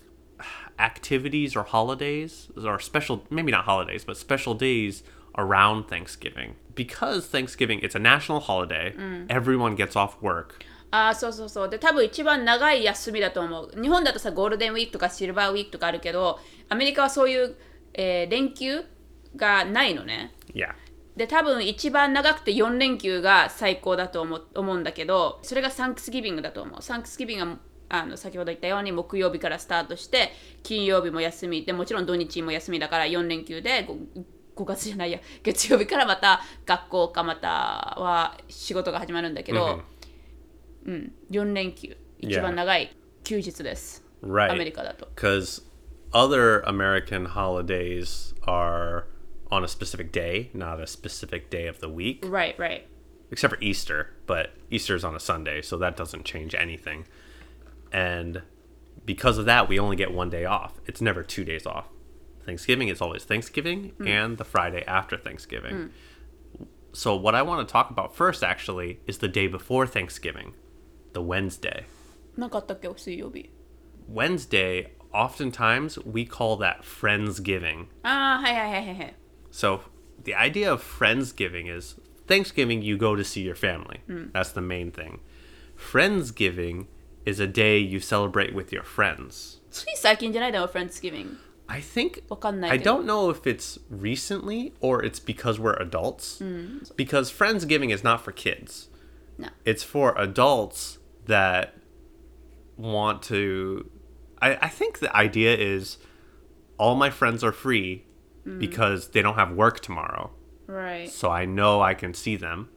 [0.77, 5.03] activities or holidays or special maybe not holidays but special days
[5.37, 8.93] around Thanksgiving because Thanksgiving it's a national holiday
[9.29, 17.55] everyone gets off work ああそうそうそうで多分一番長い休みだと思う日本だとさゴールデンウィークとかシルバーウィークとかあるけどアメリカはそういう、
[17.93, 18.83] えー連休
[19.36, 20.34] がないのね。
[20.52, 20.74] Yeah.
[21.16, 26.82] で多分一番長くて4連休が最高だと思う思うんだけどそれがサンクスギビングだと思う。
[26.82, 34.24] サンクスギビングはあの先ほど言ったように木曜日からスタートして金曜日も休みでもちろん土日も休みだから4連休で 5,
[34.56, 35.20] 5月じゃないや。
[35.42, 37.48] 月曜日からまた学校かまた
[37.98, 39.82] は仕事が始まるんだけど、
[40.84, 41.96] うん、4連休。
[42.18, 42.94] 一番長い
[43.24, 45.08] 休日です、アメリカだと。
[45.14, 45.62] Because
[46.12, 49.04] other American holidays are
[49.50, 52.24] on a specific day, not a specific day of the week.
[52.26, 52.86] Right, right.
[53.30, 57.06] Except for Easter, but Easter is on a Sunday, so that doesn't change anything.
[57.92, 58.42] And
[59.04, 60.80] because of that, we only get one day off.
[60.86, 61.86] It's never two days off.
[62.44, 64.08] Thanksgiving is always Thanksgiving mm.
[64.08, 65.74] and the Friday after Thanksgiving.
[65.74, 66.66] Mm.
[66.92, 70.54] So, what I want to talk about first actually is the day before Thanksgiving,
[71.12, 71.86] the Wednesday.
[74.08, 77.88] Wednesday, oftentimes we call that Friendsgiving.
[78.04, 79.14] Ah, hi, hey, hey, hey.
[79.55, 79.81] So
[80.23, 81.95] the idea of Friendsgiving is
[82.27, 84.01] Thanksgiving, you go to see your family.
[84.07, 85.19] That's the main thing.
[85.77, 86.87] Friendsgiving
[87.25, 89.59] is a day you celebrate with your friends.
[89.69, 95.57] つい最近じゃないだろ Friendsgiving I think, わかんない I けど don't know if it's recently or it's because
[95.59, 96.41] we're adults.
[96.95, 98.89] Because Friendsgiving is not for kids.
[99.37, 99.47] No.
[99.65, 101.73] It's for adults that
[102.77, 103.89] want to.
[104.41, 105.97] I, I think the idea is
[106.77, 108.03] all my friends are free
[108.57, 110.31] because they don't have work tomorrow.
[110.67, 112.69] right So I know I can see them.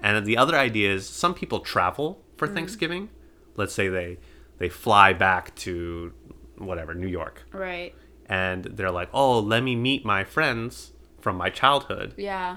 [0.00, 3.08] And the other idea is some people travel for Thanksgiving.
[3.56, 4.18] Let's say they
[4.58, 6.12] they fly back to
[6.58, 7.44] whatever, New York.
[7.52, 7.94] right
[8.26, 12.56] And they're like, "Oh, let me meet my friends from my childhood." yeah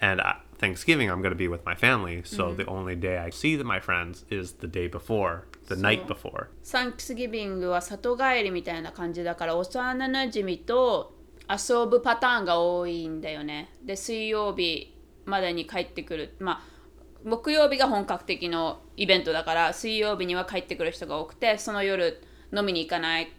[0.00, 3.30] And uh, Thanksgiving I'm going to be with my family, so the only day I
[3.30, 6.48] see the, my friends is the day before, the night before.
[6.62, 11.14] サンクスギビングは里帰りみたいな感じだから幼なじみと
[11.49, 13.73] 遊ぶパターンが多いんだよね。
[13.83, 16.35] で水曜日までに帰ってくる。
[16.39, 16.79] まあ
[17.23, 22.23] 木曜日が本格的のイベントだから水曜日には帰ってくる人が多くてその夜
[22.55, 23.31] 飲みに行かない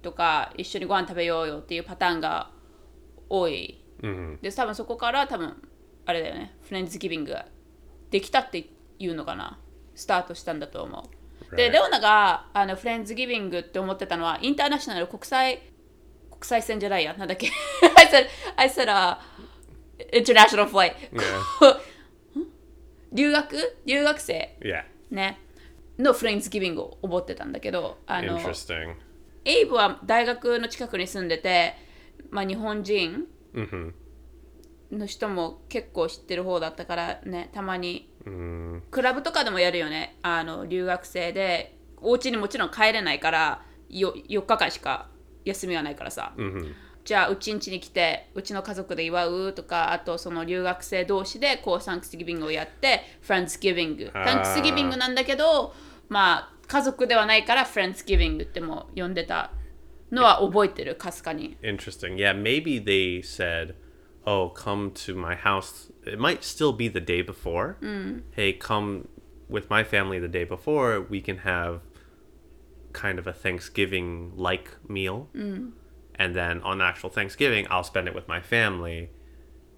[0.00, 2.50] とか一緒にご飯食べようよっていうパターンが
[3.28, 3.84] 多い、
[4.40, 5.62] で多分そこから多分
[6.06, 6.56] あれだよね。
[6.62, 7.46] フレンズギビングが
[8.10, 9.58] できたっていうのかな。
[9.94, 11.10] スタートしたんだと思
[11.52, 11.72] う、で Right.
[11.72, 15.60] レオナがあのフレンズギビングって思ってたのはインターナショナル国際
[16.40, 17.50] 国際線じゃないやなんだっけ
[17.96, 19.18] I said, I said、uh,
[20.12, 20.94] international flight.
[23.12, 23.56] 留学？
[23.86, 24.84] 留学生？Yeah.
[25.10, 25.38] ね
[25.98, 28.38] のフレンズギビングを思ってたんだけどあの.
[29.44, 31.74] エイブは大学の近くに住んでて、
[32.30, 33.24] まあ、日本人
[33.54, 33.92] Mhm.
[34.92, 38.82] の人も結構知ってる方だったからねたまに Mm.
[38.90, 45.08] クラブとかでもやるよねあの留学生でお家にもちろん帰れないからよ4日間しか
[45.44, 46.34] 休みはないからさ、
[47.04, 55.72] じゃあうちんちに来てうちの家族で祝うとかあとその留学生同士でこうスギビングをやってフランスギビングサンスギビングなんだけど
[56.10, 59.52] まあ家族ではないからフランスギビングっても呼んでた
[60.12, 61.56] のは覚えてるかすかに。
[62.16, 63.74] いや maybe they said
[64.26, 65.90] oh come to my house.
[66.04, 67.76] It might still be the day before、
[68.36, 69.08] hey come
[69.50, 71.06] with my family the day before.
[71.08, 71.80] We can have
[72.97, 78.41] kind of a Thanksgiving-like meal, and then on actual Thanksgiving, I'll spend it with my
[78.41, 79.09] family.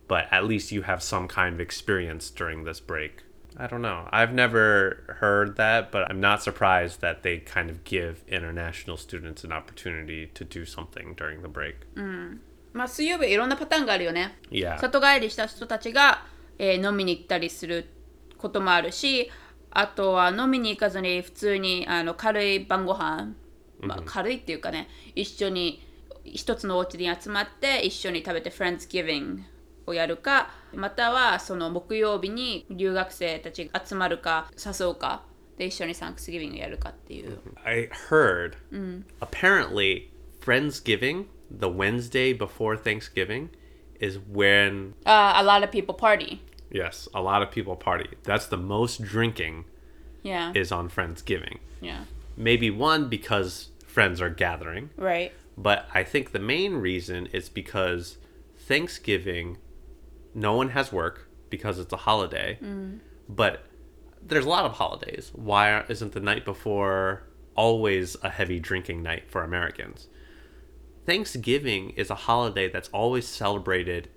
[0.08, 3.23] But at least you have some kind of experience during this break.
[3.58, 4.08] I don't know.
[4.12, 9.43] I've never heard that, but I'm not surprised that they kind of give international students
[9.43, 11.75] an opportunity to do something during the break.
[12.73, 14.77] まあ水曜日はいろんなパターンがあるよね Yeah.
[14.77, 16.25] 里帰りした人たちが、
[16.60, 17.86] えー飲みに行ったりする
[18.38, 19.31] こともあるし
[19.70, 23.35] あとは飲みに行かずに普通にあの軽い晩ご飯、
[23.80, 25.87] まあ、軽いっていうかね一緒に
[26.24, 29.42] 一つのお家に集まって一緒に食べて Friendsgiving
[29.87, 35.22] をやるかまたはその木曜日に留学生たちが集まるか誘うか
[35.56, 38.56] で一緒にサンクスギビングやるかっていう、I heard
[39.20, 40.09] apparently
[40.40, 43.50] Friendsgiving, the Wednesday before Thanksgiving,
[44.00, 48.09] is when uh, a lot of people party yes, a lot of people party.
[48.22, 49.64] That's the most drinking
[50.22, 51.59] yeah is on Friendsgiving.
[51.80, 52.04] yeah
[52.37, 58.16] Maybe one because friends are gathering, right but I think the main reason is because
[58.59, 59.59] Thanksgiving
[60.35, 62.59] no one has work because it's a holiday.
[62.62, 63.00] Mm.
[63.28, 63.64] But
[64.22, 65.33] there's a lot of holidays.
[65.35, 70.09] Why isn't the night before always a heavy drinking night for Americans?
[71.04, 74.09] Thanksgiving is a holiday that's always celebrated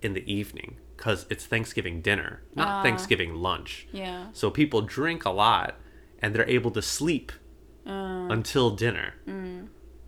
[0.00, 2.83] in the evening because it's Thanksgiving dinner, not Ah.
[2.83, 3.87] Thanksgiving lunch.
[3.91, 4.27] Yeah.
[4.33, 5.75] So people drink a lot
[6.21, 7.31] and they're able to sleep
[7.85, 8.31] Mm.
[8.31, 9.15] until dinner.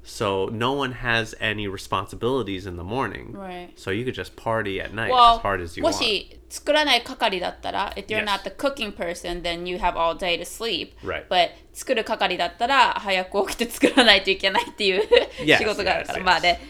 [0.08, 3.34] So no one has any responsibilities in the morning.
[3.34, 3.70] Right.
[3.76, 5.94] So you could just party at night Well, as hard as you も want.
[6.04, 8.26] し作らない係だったら、if you're Yes.
[8.26, 10.94] not the cooking person, then you have all day to sleep.
[11.04, 11.28] Right.
[11.28, 15.02] But 作る係だったら、早く起きて作らないといけないっていう
[15.44, 16.20] Yes, 仕事があるから。
[16.20, 16.24] yes, yes.
[16.24, 16.62] まあね、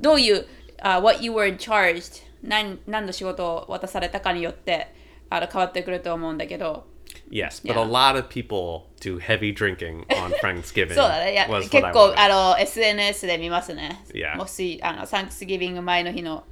[0.00, 0.46] どういう、
[0.82, 4.93] uh, what you were charged 何、何の仕事を渡されたかによって
[5.29, 6.85] あの変わってくると思うんだけど、
[7.29, 7.79] Yes, but Yeah.
[7.79, 10.87] a lot of people do heavy drinking on Thanksgiving.
[10.87, 11.33] そうだね。
[11.33, 14.03] いや結構.あの SNS で見ますね。
[14.13, 14.37] Yeah.
[14.37, 16.45] もし、あの、サンクスギビング前の日の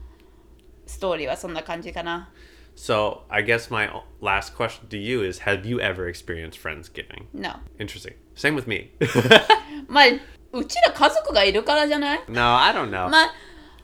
[0.85, 2.29] ストーリーはそんな感じかな。
[2.75, 3.89] So I guess my
[4.21, 7.25] last question to you is: Have you ever experienced friendsgiving?
[7.33, 7.55] No.
[7.77, 8.15] Interesting.
[8.35, 8.91] Same with me.
[9.87, 10.05] まあ、
[10.53, 13.09] うちら家族がいるからじゃない no, I don't know.
[13.09, 13.33] まあ、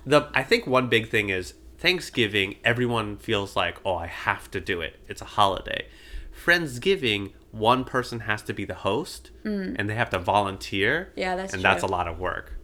[0.08, 2.57] The I think one big thing is Thanksgiving.
[2.65, 4.97] Everyone feels like, oh, I have to do it.
[5.09, 5.87] It's a holiday.
[6.45, 11.13] Friendsgiving, one person has to be the host, and they have to volunteer.
[11.15, 11.21] Mm.
[11.21, 11.97] Yeah, that's and that's a true.
[11.97, 12.55] lot of work.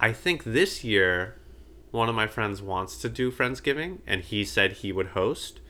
[0.00, 1.36] I think this year,
[1.90, 5.60] one of my friends wants to do Friendsgiving, and he said he would host,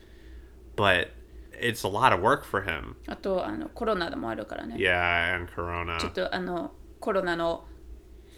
[0.76, 1.10] but
[1.52, 2.96] it's a lot of work for him.
[3.06, 4.76] あとあのコロナでもあるからね。
[4.76, 5.98] Yeah, and Corona.
[5.98, 7.64] ちょっとあのコロナの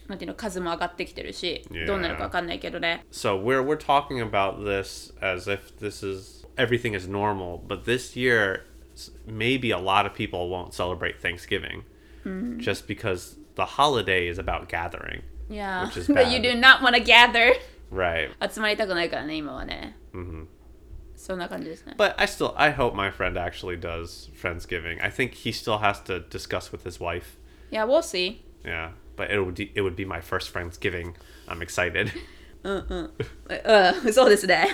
[0.09, 1.87] なんていうの数も上がってきてるし、 Yeah.
[1.87, 3.05] どうなるかわかんないけどね。
[3.13, 8.17] So we're we're talking about this as if this is everything is normal, but this
[8.17, 11.83] year s- maybe a lot of people won't celebrate Thanksgiving
[12.59, 15.23] just because the holiday is about gathering.
[15.51, 16.55] いや Which is ー、But you bad.
[16.55, 17.55] do not want to gather.
[17.93, 18.31] Right.
[18.53, 19.97] 集まりたくないからね、今はね。
[21.17, 21.95] そんな感じですね。
[21.99, 25.01] But I still I hope my friend actually does Friendsgiving.
[25.03, 27.39] I think he still has to discuss with his wife.
[27.71, 28.41] いや、we'll see.
[28.65, 28.91] Yeah.
[29.17, 31.15] But it would be, it would be my first Friendsgiving.
[31.49, 32.11] I'm excited.
[32.65, 34.69] うん、そうですね。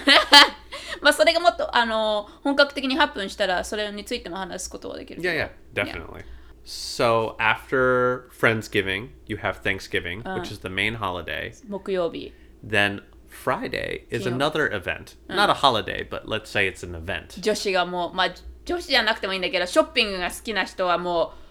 [1.00, 5.34] まあそれがもっとあの本格的にハップンしたらそれについても話すことはできるけど。
[5.34, 6.24] Yeah, yeah, definitely.
[6.64, 11.52] So after Friendsgiving, you have Thanksgiving, which is the main holiday.
[11.66, 12.34] 木曜日。
[12.62, 14.34] Then Friday is Cute.
[14.34, 15.16] another event.
[15.28, 17.40] Not a holiday, but let's say it's an event.
[17.40, 18.34] 女子がもう、まあ
[18.66, 21.41] 女子じゃなくてもいいんだけど、ショッピングが好きな人はもう、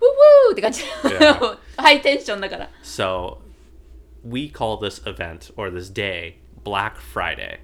[0.00, 0.82] ウーウーって感じ。
[1.04, 1.58] Yeah.
[1.76, 2.68] ハイテンションだから。
[2.82, 3.38] So
[4.24, 7.58] we call this event or this day Black Friday.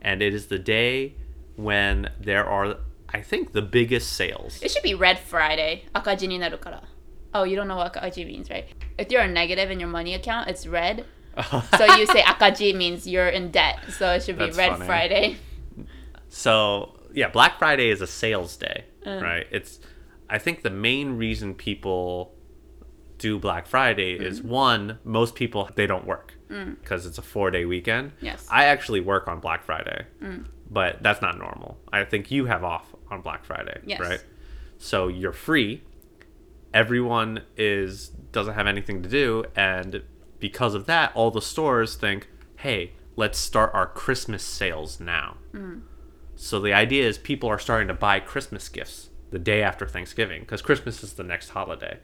[0.00, 1.14] And it is the day
[1.56, 2.76] when there are,
[3.08, 4.62] I think, the biggest sales.
[4.62, 5.88] It should be Red Friday.
[5.92, 6.82] 赤字になるから。
[7.34, 8.64] Oh, you don't know what 赤字 means, right?
[8.96, 11.04] If you're a negative in your money account, it's red.
[11.76, 13.76] so you say 赤字 means you're in debt.
[13.90, 14.86] So it should be That's Red funny.
[14.86, 15.36] Friday.
[16.28, 19.46] So yeah, Black Friday is a sales day, right?
[19.50, 19.78] It's
[20.33, 22.33] I think the main reason people
[23.19, 24.25] do Black Friday mm-hmm.
[24.25, 26.79] is one, most people they don't work mm.
[26.81, 28.13] because it's a four day weekend.
[28.19, 28.47] Yes.
[28.49, 30.47] I actually work on Black Friday, mm.
[30.71, 31.77] but that's not normal.
[31.93, 33.99] I think you have off on Black Friday, Yes.
[33.99, 34.23] right?
[34.79, 35.83] So you're free.
[36.73, 40.01] Everyone is doesn't have anything to do, and
[40.39, 45.83] because of that, all the stores think, "Hey, let's start our Christmas sales now." Mm.
[46.35, 50.40] So the idea is people are starting to buy Christmas gifts the day after Thanksgiving
[50.42, 51.98] because Christmas is the next holiday.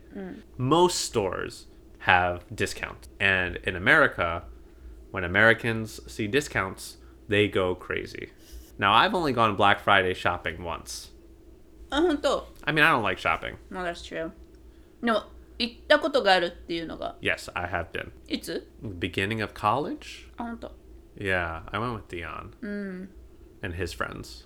[0.58, 1.66] Most stores
[2.00, 3.08] have discounts.
[3.18, 4.44] And in America,
[5.10, 8.30] when Americans see discounts, they go crazy.
[8.78, 11.10] Now, I've only gone Black Friday shopping once.
[11.90, 13.56] あ、本当 I mean, I don't like shopping.
[13.70, 14.30] No, that's true.
[15.02, 15.22] でも、
[15.58, 18.10] 行ったことがあるっていうのが、 Yes, I have been.
[18.26, 20.28] いつ Beginning of college?
[20.36, 20.72] あ、本当
[21.16, 22.50] Yeah, I went with Dion
[23.62, 24.44] and his friends.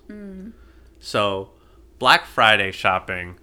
[0.99, 1.49] So,
[1.97, 3.39] Black Friday shopping,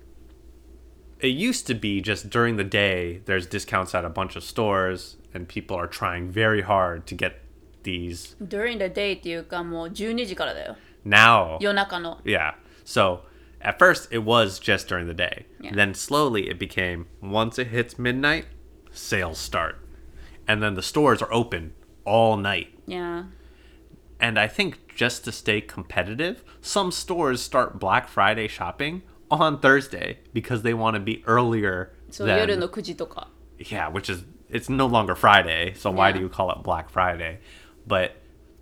[1.21, 5.17] it used to be just during the day, there's discounts at a bunch of stores,
[5.35, 7.43] and people are trying very hard to get
[7.83, 8.35] these.
[8.41, 10.77] During the day っていうか、もう12時からだよ。
[11.05, 12.21] Now, 夜中の。
[12.25, 12.55] yeah.
[12.85, 13.21] So,
[13.61, 15.47] at first, it was just during the day.
[15.61, 15.75] Yeah.
[15.75, 18.47] Then, slowly, it became once it hits midnight,
[18.91, 19.77] sales start.
[20.49, 21.73] And then the stores are open
[22.05, 22.69] all night.
[22.87, 23.27] いや
[24.21, 30.19] And I think just to stay competitive, some stores start Black Friday shopping on Thursday
[30.33, 33.29] because they want to be earlier そう、 than 夜の9時とか。
[33.59, 36.13] yeah, which is it's no longer Friday, so why Yeah.
[36.17, 37.39] do you call it Black Friday?
[37.87, 38.13] But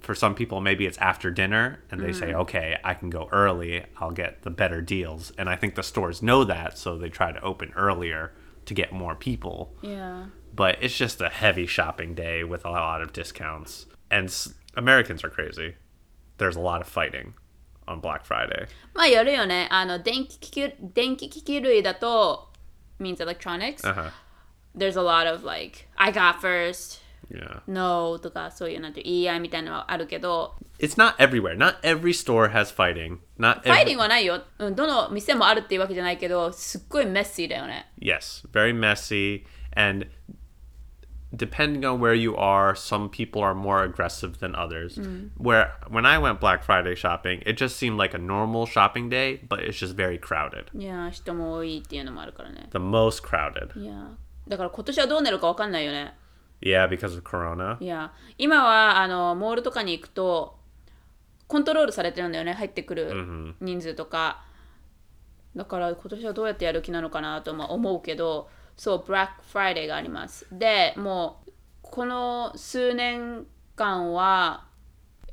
[0.00, 3.84] for some people, maybe it's after dinner, and they say, okay, I can go early.
[3.98, 7.32] I'll get the better deals, and I think the stores know that, so they try
[7.32, 8.32] to open earlier
[8.66, 9.74] to get more people.
[9.82, 14.54] いや But it's just a heavy shopping day with a lot of discounts, and s-
[14.76, 15.74] Americans are crazy.
[16.38, 17.32] There's a lot of fighting
[17.86, 18.66] on Black Friday.
[18.94, 19.68] まあやるよね。
[19.70, 22.50] あの、電気機器電気機器類だと、
[23.00, 24.10] means electronics、 Uh huh.
[24.76, 27.62] there's a lot of like I got first Yeah.
[27.66, 31.56] no とかそういうなんて言い合いみたいなのはあるけど It's not everywhere.
[31.56, 33.18] Not every store has fighting.
[33.38, 39.44] Not ファイ every- ティングはないよ、うん、どの店もあるっていうわけじゃないけどすっごいメッシーだよね Yes, very messy.
[39.74, 40.06] And
[41.35, 44.97] depending on where you are, some people are more aggressive than others.
[44.97, 45.29] Mm.
[45.37, 49.41] Where when I went Black Friday shopping, it just seemed like a normal shopping day,
[49.47, 50.71] but it's just very crowded.
[50.73, 51.11] Yeah,
[52.71, 53.71] The most crowded.
[53.75, 54.15] Yeah.
[54.47, 56.15] だから今年はどうなるかわかんないよね。
[56.61, 57.77] Yeah, because of corona.
[57.77, 58.09] Yeah.
[58.37, 60.57] 今はあのモールとかに行くと
[61.47, 64.41] コントロールされてるんだよね、入ってくる人数とか。
[65.55, 65.59] Mm-hmm.
[65.59, 68.49] だから今年はどうやってやる気なのかなと思うけど。
[68.79, 70.47] そうブラックフライデーがあります。
[70.53, 71.51] でもう
[71.81, 74.67] この数年間は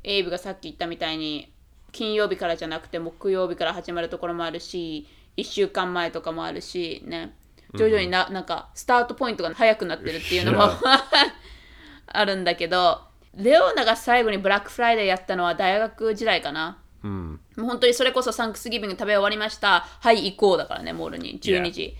[0.03, 1.53] エイブがさっき言ったみたいに
[1.93, 7.37] 金曜日からじゃなくて木曜日から始まるところもあるし1週間前とかもあるしね。
[7.73, 10.63] 徐々にな,、なんかスタートポイントが早くなってるっていうのも.
[12.07, 13.01] あるんだけど
[13.33, 19.87] レオナが最後にブラックフライデーやったのは大学時代かな、もう本当にそれこそサンクスギビング食べ終わりました。
[20.01, 21.39] はい行こうだからねモールに。
[21.39, 21.95] 12時、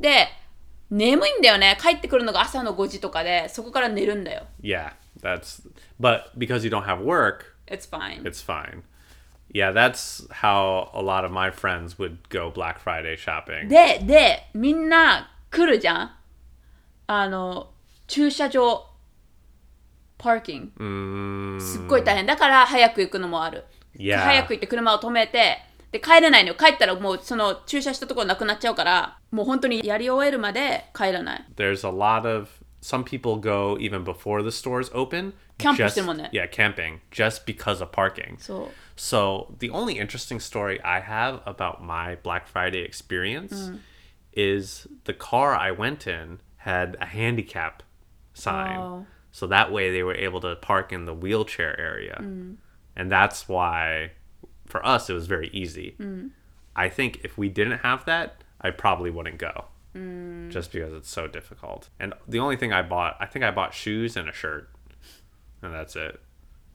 [0.00, 0.28] で
[0.90, 5.62] 眠いんだよね帰ってくるのが朝の5時とかでそこから寝るんだよ Yeah, that's.
[6.00, 8.82] But because you don't have work, It's fine it's fine.
[9.52, 13.68] Yeah, that's how a lot of my friends would go Black Friday shopping.
[13.68, 16.10] ででみんな来るじゃん
[17.06, 17.70] あの
[18.06, 18.86] 駐車場
[20.18, 23.64] パーキング Mm, すっごい大変だから早く行くのもある
[23.98, 24.18] Yeah.
[24.22, 25.58] 早く行って車を止めて
[25.91, 32.49] で帰れないのよ帰ったらもうその駐車したところなくなっちゃうからもう本当にやり終えるまで帰らない there's a lot of
[32.81, 35.33] some people go even before the stores open.
[35.57, 36.29] キャンプ just- してるもんね。
[36.33, 38.37] Yeah, camping just because of parking.
[38.37, 43.73] そう So the only interesting story I have about my Black Friday experience
[44.33, 47.81] is the car I went in had a handicap
[48.33, 48.77] sign.
[48.77, 49.05] Oh.
[49.31, 52.17] So that way they were able to park in the wheelchair area.
[52.95, 54.11] And that's why
[54.69, 55.95] for us it was very easy.
[56.75, 59.65] I think if we didn't have that, I probably wouldn't go.
[60.49, 61.89] Just because it's so difficult.
[61.99, 64.69] And the only thing I bought, I think I bought shoes and a shirt.
[65.61, 66.19] And that's it.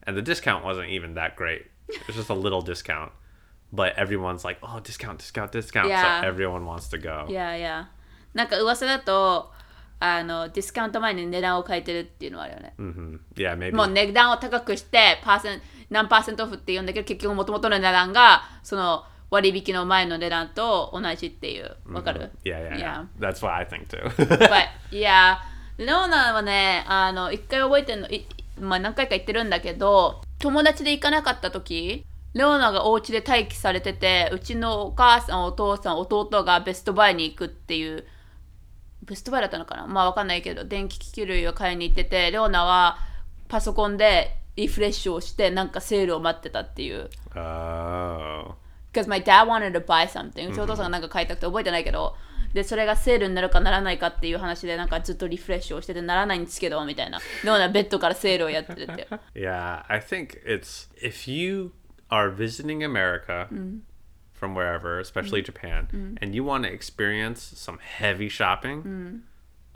[0.04, 1.66] And the discount wasn't even that great.
[1.88, 3.12] It was just a little discount.
[3.72, 5.88] But everyone's like, oh, discount, discount, discount.
[5.88, 6.22] Yeah.
[6.22, 7.26] So everyone wants to go.
[7.28, 7.90] いやいや
[8.34, 9.52] なんか噂だと
[9.98, 13.74] あのディスカウント前に値段を変えてるっていうのはあるよね、 hmm Yeah, maybe.
[13.74, 22.77] もう値段を高くしてパーセン 何パーセントオフって言うんだけど結局もともとの値段がその割引の前の値段と同じっていうわかる、yeah, yeah, yeah.
[22.77, 23.05] Yeah.
[23.19, 24.07] That's what I think too.
[24.09, 25.39] But, いや
[25.77, 28.25] レオナはねあの一回覚えてるのい
[28.59, 38.05] まあ何回か言ってるんだけど友達で行かなかった時レオナがお家で待機されててうちのお母さんお父さん弟がベストバイに行くっていう
[39.03, 39.87] ベストバイだったのかな？
[39.87, 42.97] まあわかんないけど電気機器類を買いに行っててレオナは
[43.47, 48.55] パソコンでリフレッシュをしてなんかセールを待ってたっていう oh.
[48.91, 52.15] because my dad wanted to buy something うちのお父さんがなんか買いたくて覚えてないけど
[52.53, 58.85] でそれがセールになるかならないかっていう話でなんかずっとリフレッシュをしててならないんですけどみたいなレオナベッドからセールをやってて
[59.35, 61.73] Yeah, I think it's if you
[62.09, 63.49] are visiting America
[64.33, 69.23] from wherever, especially Japan, and you want to experience some heavy shopping,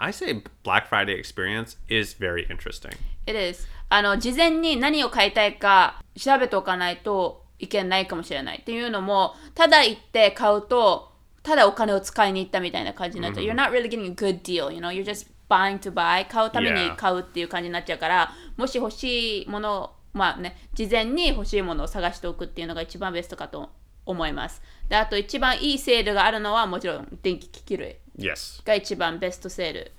[0.01, 2.95] I say Black Friday experience is very interesting.
[3.27, 3.67] It is.
[3.89, 8.59] あの事前に何を買いたいか調べておかないといけないかもしれない。
[8.59, 11.11] っていうのもただ行って買うと
[11.43, 14.89] ただお金を使いに行ったみたいな感じになっちゃう、You're not really getting a good deal you know?
[14.89, 16.25] You're just buying to buy.
[16.27, 23.69] 買うために.買うっていう感じになっちゃうからもし欲しいものをまあね事前に欲しいものを探しておくっていうのが一番ベストかと
[24.05, 24.61] 思います。
[24.87, 28.61] であと一番いいセールがあるのはもちろん電気機器類 Yes.
[28.65, 29.91] が一番ベストセール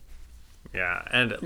[0.73, 1.37] Yeah, and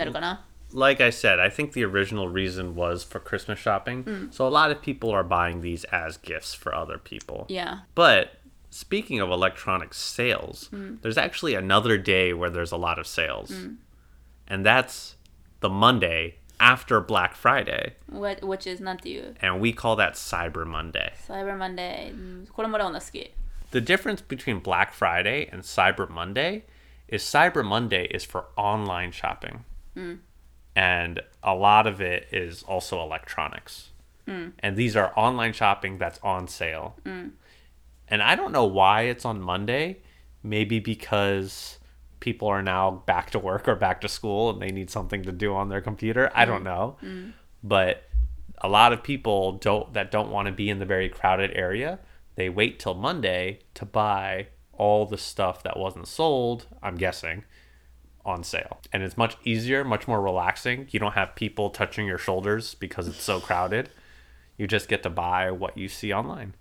[0.72, 4.05] like I said, I think the original reason was for Christmas shopping.
[4.05, 4.35] Mm.
[4.35, 7.47] So a lot of people are buying these as gifts for other people.
[7.49, 7.81] Yeah.
[7.95, 8.39] But
[8.70, 11.01] speaking of electronic sales, mm.
[11.01, 13.51] there's actually another day where there's a lot of sales.
[13.51, 13.77] Mm.
[14.49, 15.14] And that's
[15.61, 17.95] the Monday after Black Friday.
[18.09, 19.35] What, which is not you.
[19.41, 21.12] And we call that Cyber Monday.
[21.27, 22.12] ?Cyber Monday。
[22.53, 23.33] これもレオナ好き。
[23.75, 26.62] The difference between Black Friday and Cyber Monday
[27.09, 29.64] is Cyber Monday is for online shopping.
[29.95, 30.14] Hmm.
[30.77, 33.89] And a lot of it is also electronics.
[34.29, 34.51] Hmm.
[34.61, 36.95] And these are online shopping that's on sale.
[37.03, 37.31] Hmm.
[38.07, 40.03] And I don't know why it's on Monday.
[40.45, 41.81] Maybe because
[42.20, 45.33] people are now back to work or back to school and they need something to
[45.33, 46.31] do on their computer.
[46.33, 46.97] I don't know.
[47.64, 48.05] But
[48.59, 51.99] a lot of people don't that don't want to be in the very crowded area.
[52.36, 57.43] They wait till Monday to buy all the stuff that wasn't sold, I'm guessing,
[58.26, 58.80] on sale.
[58.93, 60.88] And it's much easier, much more relaxing.
[60.91, 63.89] You don't have people touching your shoulders because it's so crowded.
[64.57, 66.53] You just get to buy what you see online.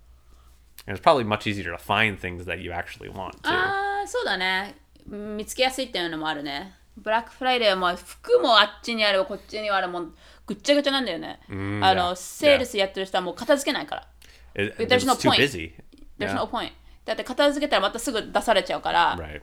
[0.85, 3.49] And it's probably much easier to find things that you actually want too.
[3.49, 4.75] ああそうだね
[5.05, 10.13] 見つけやすいっていうのもあるねブラックフライデーはもう服もあっちにあるこっちにはあるもう
[10.45, 14.07] ぐっちゃぐちゃなんだよね、んあの yeah, セールスやってる人はもう片付けないから
[14.55, 15.39] It- But there's it's no too point.
[15.39, 15.73] busy.
[16.17, 16.35] There's Yeah.
[16.39, 16.71] no point
[17.05, 19.41] だって片付けたらまたすぐ出されちゃうから、 Right.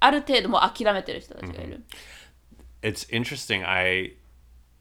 [0.00, 1.82] ある程度もう諦めてる人たちがいる、
[2.82, 3.64] It's interesting.
[3.66, 4.16] I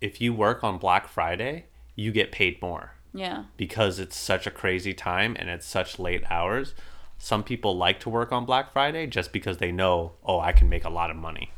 [0.01, 2.89] if you work on Black Friday, you get paid more.
[3.13, 6.73] Yeah because it's such a crazy time and it's such late hours.
[7.19, 10.67] Some people like to work on Black Friday just because they know, oh, I can
[10.69, 11.51] make a lot of money.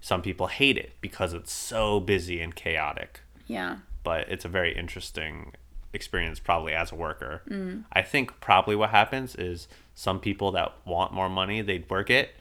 [0.00, 3.22] Some people hate it because it's so busy and chaotic.
[3.48, 5.54] Yeah But it's a very interesting
[5.93, 7.41] experience, probably as a worker.
[7.49, 7.83] Mm.
[7.91, 12.31] I think probably what happens is some people that want more money, they'd work it,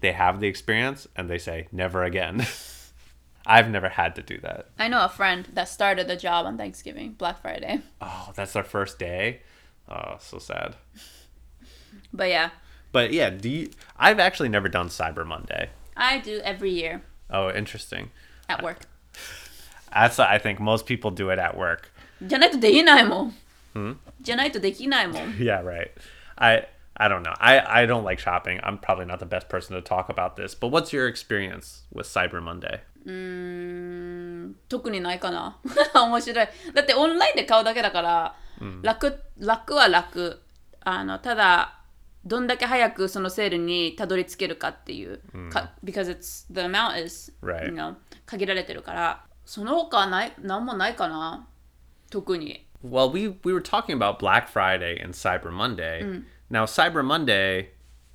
[0.00, 2.46] they have the experience, and they say, never again.
[3.46, 4.68] I've never had to do that.
[4.78, 8.62] I know a friend that started a job on Thanksgiving Black Friday Oh, that's their
[8.62, 9.40] first day.
[9.88, 10.76] Oh, so sad.
[12.12, 12.50] but yeah
[12.92, 15.70] But yeah, do you, I've actually never done Cyber Monday.
[15.96, 18.10] I do every year Oh, interesting.
[18.48, 18.82] at work
[19.92, 21.91] That's I think most people do it at work.
[22.26, 23.32] じゃないとできないも
[23.74, 25.90] ん、じゃないとできないもん Yeah, right.
[26.36, 27.34] I I don't know.
[27.38, 28.60] I I don't like shopping.
[28.62, 30.54] I'm probably not the best person to talk about this.
[30.54, 32.80] But what's your experience with Cyber Monday?
[34.68, 35.58] 特にないかな
[35.94, 38.34] 面白いだってオンラインで買うだけだから、
[38.82, 40.40] 楽楽は楽
[40.84, 41.80] あのただ
[42.24, 45.20] どんだけ早くそのセールにたどり着けるかっていう、
[45.50, 47.66] か because it's the amount is、Right.
[47.66, 47.96] you know,
[48.26, 51.48] 限られてるからその他はないなんもないかな
[52.82, 56.02] Well, we we were talking about Black Friday and Cyber Monday.
[56.02, 56.24] Mm.
[56.50, 57.70] Now Cyber Monday,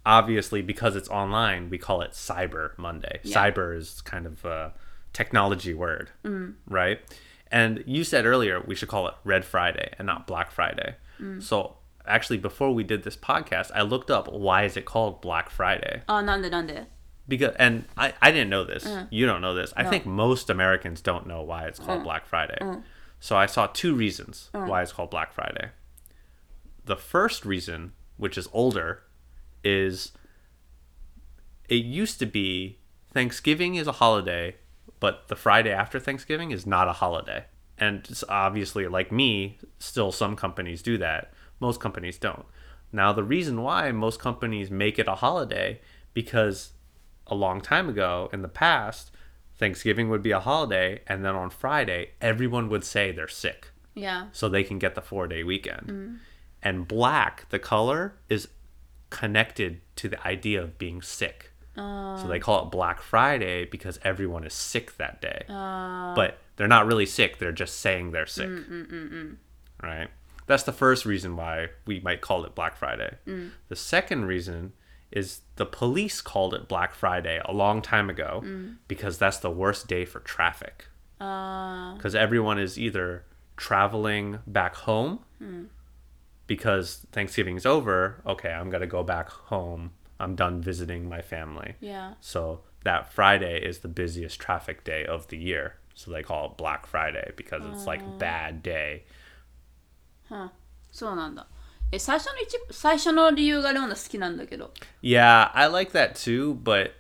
[0.05, 3.19] obviously because it's online, we call it Cyber Monday.
[3.23, 3.49] Yeah.
[3.49, 4.73] Cyber is kind of a
[5.13, 6.53] technology word, mm.
[6.67, 6.99] right?
[7.49, 10.95] And you said earlier we should call it Red Friday and not Black Friday.
[11.19, 11.41] Mm.
[11.41, 15.49] So actually before we did this podcast, I looked up why is it called Black
[15.49, 16.03] Friday?
[16.09, 16.85] Oh, nande nande
[17.27, 18.85] because and I, I didn't know this.
[18.85, 19.07] Mm.
[19.11, 19.73] You don't know this.
[19.77, 19.83] No.
[19.83, 21.85] I think most Americans don't know why it's mm.
[21.85, 22.05] called mm.
[22.05, 22.57] Black Friday.
[22.61, 22.83] Mm.
[23.19, 25.71] So I saw two reasons why it's called Black Friday.
[26.85, 29.03] The first reason, which is older,
[29.63, 30.11] is
[31.67, 32.79] it used to be
[33.13, 34.55] Thanksgiving is a holiday,
[34.99, 37.45] but the Friday after Thanksgiving is not a holiday.
[37.77, 41.33] And it's obviously, like me, still some companies do that.
[41.59, 42.45] Most companies don't.
[42.91, 45.81] Now, the reason why most companies make it a holiday
[46.13, 46.71] because
[47.27, 49.11] a long time ago in the past,
[49.57, 54.27] Thanksgiving would be a holiday, and then on Friday, everyone would say they're sick Yeah
[54.31, 55.87] so they can get the four day weekend.
[55.87, 56.17] Mm.
[56.63, 58.49] And black, the color, is
[59.09, 61.51] connected to the idea of being sick.
[61.75, 62.39] So they oh.
[62.39, 65.45] call it Black Friday because everyone is sick that day.
[65.47, 66.13] Oh.
[66.15, 68.49] But they're not really sick, they're just saying they're sick.
[68.49, 69.35] Mm, mm,
[69.83, 70.07] right?
[70.47, 73.17] That's the first reason why we might call it Black Friday.
[73.67, 74.73] The second reason
[75.11, 78.42] is the police called it Black Friday a long time ago
[78.88, 80.86] because that's the worst day for traffic
[81.18, 83.24] because everyone is either
[83.56, 85.20] traveling back home
[86.46, 88.20] because Thanksgiving's over.
[88.26, 89.92] Okay, I'm gonna go back home.
[90.18, 91.74] I'm done visiting my family.
[91.80, 95.76] Yeah So that Friday is the busiest traffic day of the year.
[95.94, 99.04] So they call it Black Friday because it's like bad day.
[100.90, 101.46] そうなんだ
[101.90, 104.72] え最初の一最初の理由がレオナ好きなんだけど
[105.02, 106.92] Yeah, I like that too, but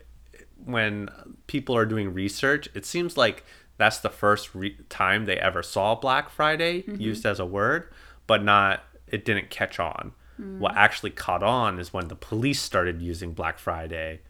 [0.64, 1.08] when
[1.46, 3.42] people are doing research, it seems like
[3.78, 7.88] that's the first re- time they ever saw Black Friday used as a word,
[8.26, 10.12] but not it didn't catch on.
[10.58, 14.20] What actually caught on is when the police started using Black Friday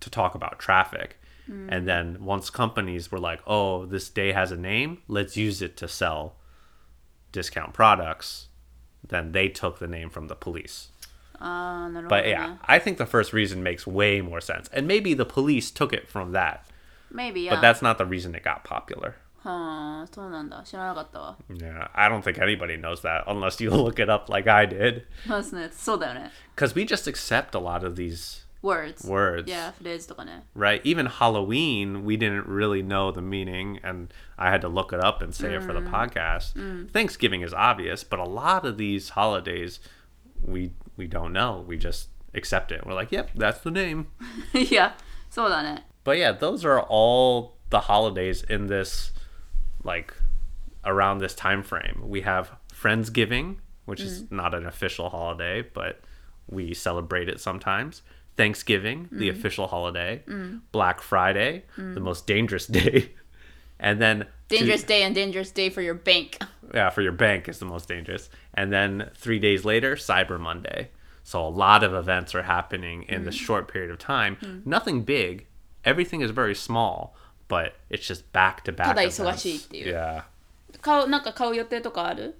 [0.00, 1.18] to talk about traffic.
[1.46, 5.76] And then once companies were like, "Oh, this day has a name, let's use it
[5.78, 6.36] to sell
[7.32, 8.48] discount products."
[9.09, 10.89] then they took the name from the police.
[11.39, 14.69] Uh, but yeah, I think the first reason makes way more sense.
[14.71, 16.65] And maybe the police took it from that.
[17.11, 17.55] Maybe, yeah.
[17.55, 19.15] But that's not the reason it got popular.
[21.53, 25.05] Yeah, I don't think anybody knows that unless you look it up like I did.
[26.55, 29.05] Because we just accept a lot of these Words.
[29.05, 29.47] Words.
[29.47, 29.99] Yeah, ne.
[30.55, 30.81] Right.
[30.83, 35.21] Even Halloween, we didn't really know the meaning, and I had to look it up
[35.21, 35.57] and say mm.
[35.57, 36.55] it for the podcast.
[36.55, 36.89] Mm.
[36.89, 39.79] Thanksgiving is obvious, but a lot of these holidays,
[40.41, 41.63] we we don't know.
[41.67, 42.83] We just accept it.
[42.87, 44.07] We're like, yep, that's the name.
[44.53, 44.93] yeah,
[45.29, 45.83] so on it.
[46.03, 49.11] But yeah, those are all the holidays in this,
[49.83, 50.11] like,
[50.83, 52.01] around this time frame.
[52.05, 54.05] We have Friendsgiving, which mm.
[54.05, 56.01] is not an official holiday, but
[56.47, 58.01] we celebrate it sometimes.
[58.36, 60.22] Thanksgiving, the official holiday,
[60.72, 63.12] Black Friday, the most dangerous day,
[63.78, 66.38] and then two- Dangerous day and dangerous day for your bank.
[66.74, 68.30] yeah, for your bank is the most dangerous.
[68.54, 70.90] And then three days later, Cyber Monday.
[71.22, 74.62] So a lot of events are happening in this short period of time.
[74.64, 75.46] Nothing big.
[75.84, 77.14] Everything is very small,
[77.48, 78.86] but it's just back to back.
[78.88, 79.94] ただ忙しいっていう。
[79.94, 80.24] Yeah.
[80.80, 82.36] 買うなんか買う予定とかある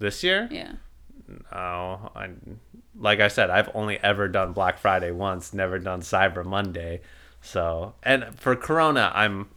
[0.00, 0.48] This year?
[0.50, 0.76] Yeah.
[1.52, 2.30] Oh, I,
[2.98, 7.00] like I said, I've only ever done Black Friday once, never done Cyber Monday.
[7.42, 9.48] So, and for Corona, I'm,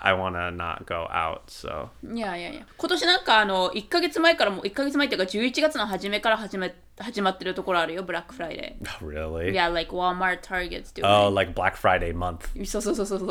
[0.00, 1.50] I want to not go out.
[1.50, 9.50] So, いやいやいや今年なんかあの1ヶ月前からもう1ヶ月前っていうか11月の初めから始め始まってるところあるよブラックフライデ really?
[9.50, 9.52] ー。
[9.52, 11.34] Yeah, like Walmart, Target's doing Oh, it.
[11.34, 12.46] like Black Friday month.
[12.66, 13.28] そうそうそうそうそう。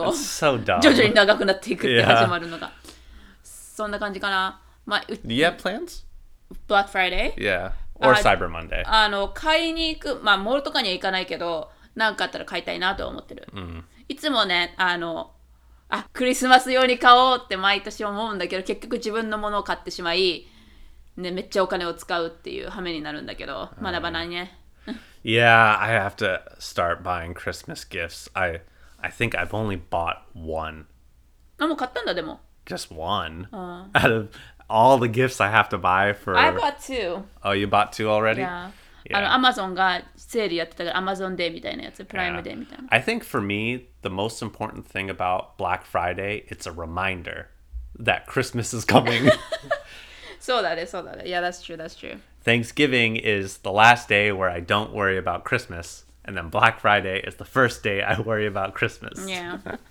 [0.59, 0.82] So dumb.
[0.82, 2.05] 徐 々に長くなっていくって Yeah.
[2.17, 2.71] 始まるのが。
[3.43, 4.61] そんな感じかな。
[4.86, 6.03] まあ、う Do you have plans?
[6.67, 7.34] Black Friday?
[7.36, 7.71] Yeah.
[8.01, 8.82] Or Uh, Cyber Monday?
[8.86, 13.46] あの、買いに行く、まあ、モールとかには行かないけど、なんかあったら買いたいなとは思ってる。
[14.09, 15.32] いつもね、あの、
[15.88, 20.46] あ、クリスマス用に買おうって毎年思うんだけど、結局自分のものを買ってしまい、
[21.16, 24.57] ね、めっちゃお金を使うっていう羽目になるんだけど、まだまだね。
[25.22, 28.30] Yeah, I have to start buying Christmas gifts.
[28.32, 28.62] I
[29.03, 30.86] I think I've only bought one.
[31.59, 32.40] あ、もう買ったんだ、でも。
[32.64, 33.48] Just one.
[33.51, 34.28] Out of
[34.69, 37.23] all the gifts I have to buy for I bought two.
[37.43, 38.41] Oh, you bought two already?
[38.41, 38.71] Yeah.
[39.07, 39.17] Yeah.
[39.19, 42.88] あの、アマゾンがセールやってたから、アマゾンデーみたいなやつ、プライムデーみたいな。
[42.89, 47.49] I think for me, the most important thing about Black Friday, it's a reminder
[47.99, 49.32] that Christmas is coming.
[50.39, 51.23] そうだね、そうだね。
[51.26, 52.19] Yeah, that's true, that's true.
[52.43, 57.19] Thanksgiving is the last day where I don't worry about Christmas, and then Black Friday
[57.19, 59.28] is the first day I worry about Christmas.
[59.28, 59.59] Yeah.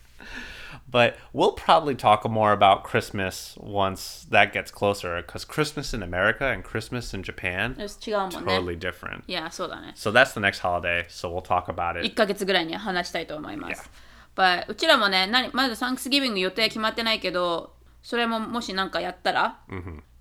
[0.90, 6.52] But we'll probably talk more about Christmas once that gets closer because Christmas in America
[6.52, 8.38] and Christmas in Japanよし違うもんね。
[8.38, 9.22] totally different.
[9.26, 9.92] いや、そうだね。
[9.96, 12.14] So that's the next holiday, so we'll talk about 1 it.
[12.14, 13.90] ヶ月ぐらいに話したいと思います。
[14.36, 19.60] But うちらもね、何まだサンクスギビング予定決まってないけど、それももし何かやったら、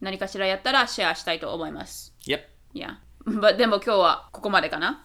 [0.01, 2.13] 何かしらやったらシェアしたいと思います。
[2.27, 2.41] Yep.
[2.73, 2.99] いや。
[3.06, 3.06] But
[3.56, 5.04] でも今日はここまでかな？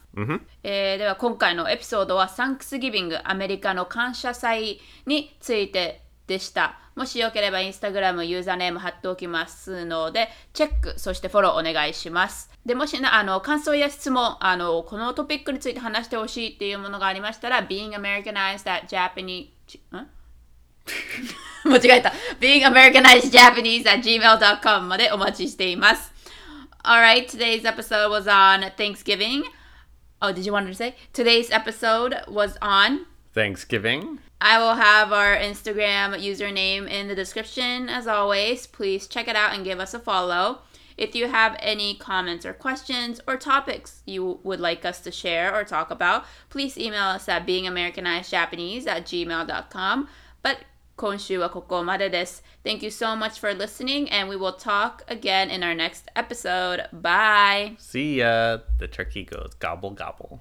[0.64, 6.80] えーでは今回のエピソードはサンクスギビングアメリカの感謝祭についてでした。
[6.96, 12.52] もしよければインスタグラムユーザーネーム貼っておきますのでチェックそしてフォローお願いします。
[12.66, 19.48] でもしなあの感想や質問あのこのトピックについて話してほしいっていうものがありましたら Being Americanized at Japanese
[19.92, 20.08] ん？
[21.66, 26.13] 間違えた Being Americanized Japanese at gmail.com までお待ちしています。
[26.86, 29.46] Alright, today's episode was on Thanksgiving.
[30.22, 30.98] Oh, did you want to say?
[31.14, 33.06] Today's episode was on.
[33.34, 34.20] Thanksgiving.
[34.42, 38.68] I will have our Instagram username in the description as always.
[38.68, 40.60] Please check it out and give us a follow.
[40.98, 45.56] If you have any comments or questions or topics you would like us to share
[45.56, 50.10] or talk about, please email us at beingamericanizedjapanese at gmail.com.
[50.93, 52.43] But 今週はここまでです.
[52.65, 56.89] Thank you so much for listening, and we will talk again in our next episode.
[56.93, 57.77] Bye!
[57.79, 58.59] See ya.
[58.79, 60.41] The turkey goes gobble gobble.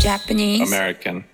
[0.00, 0.66] Japanese.
[0.72, 1.24] American.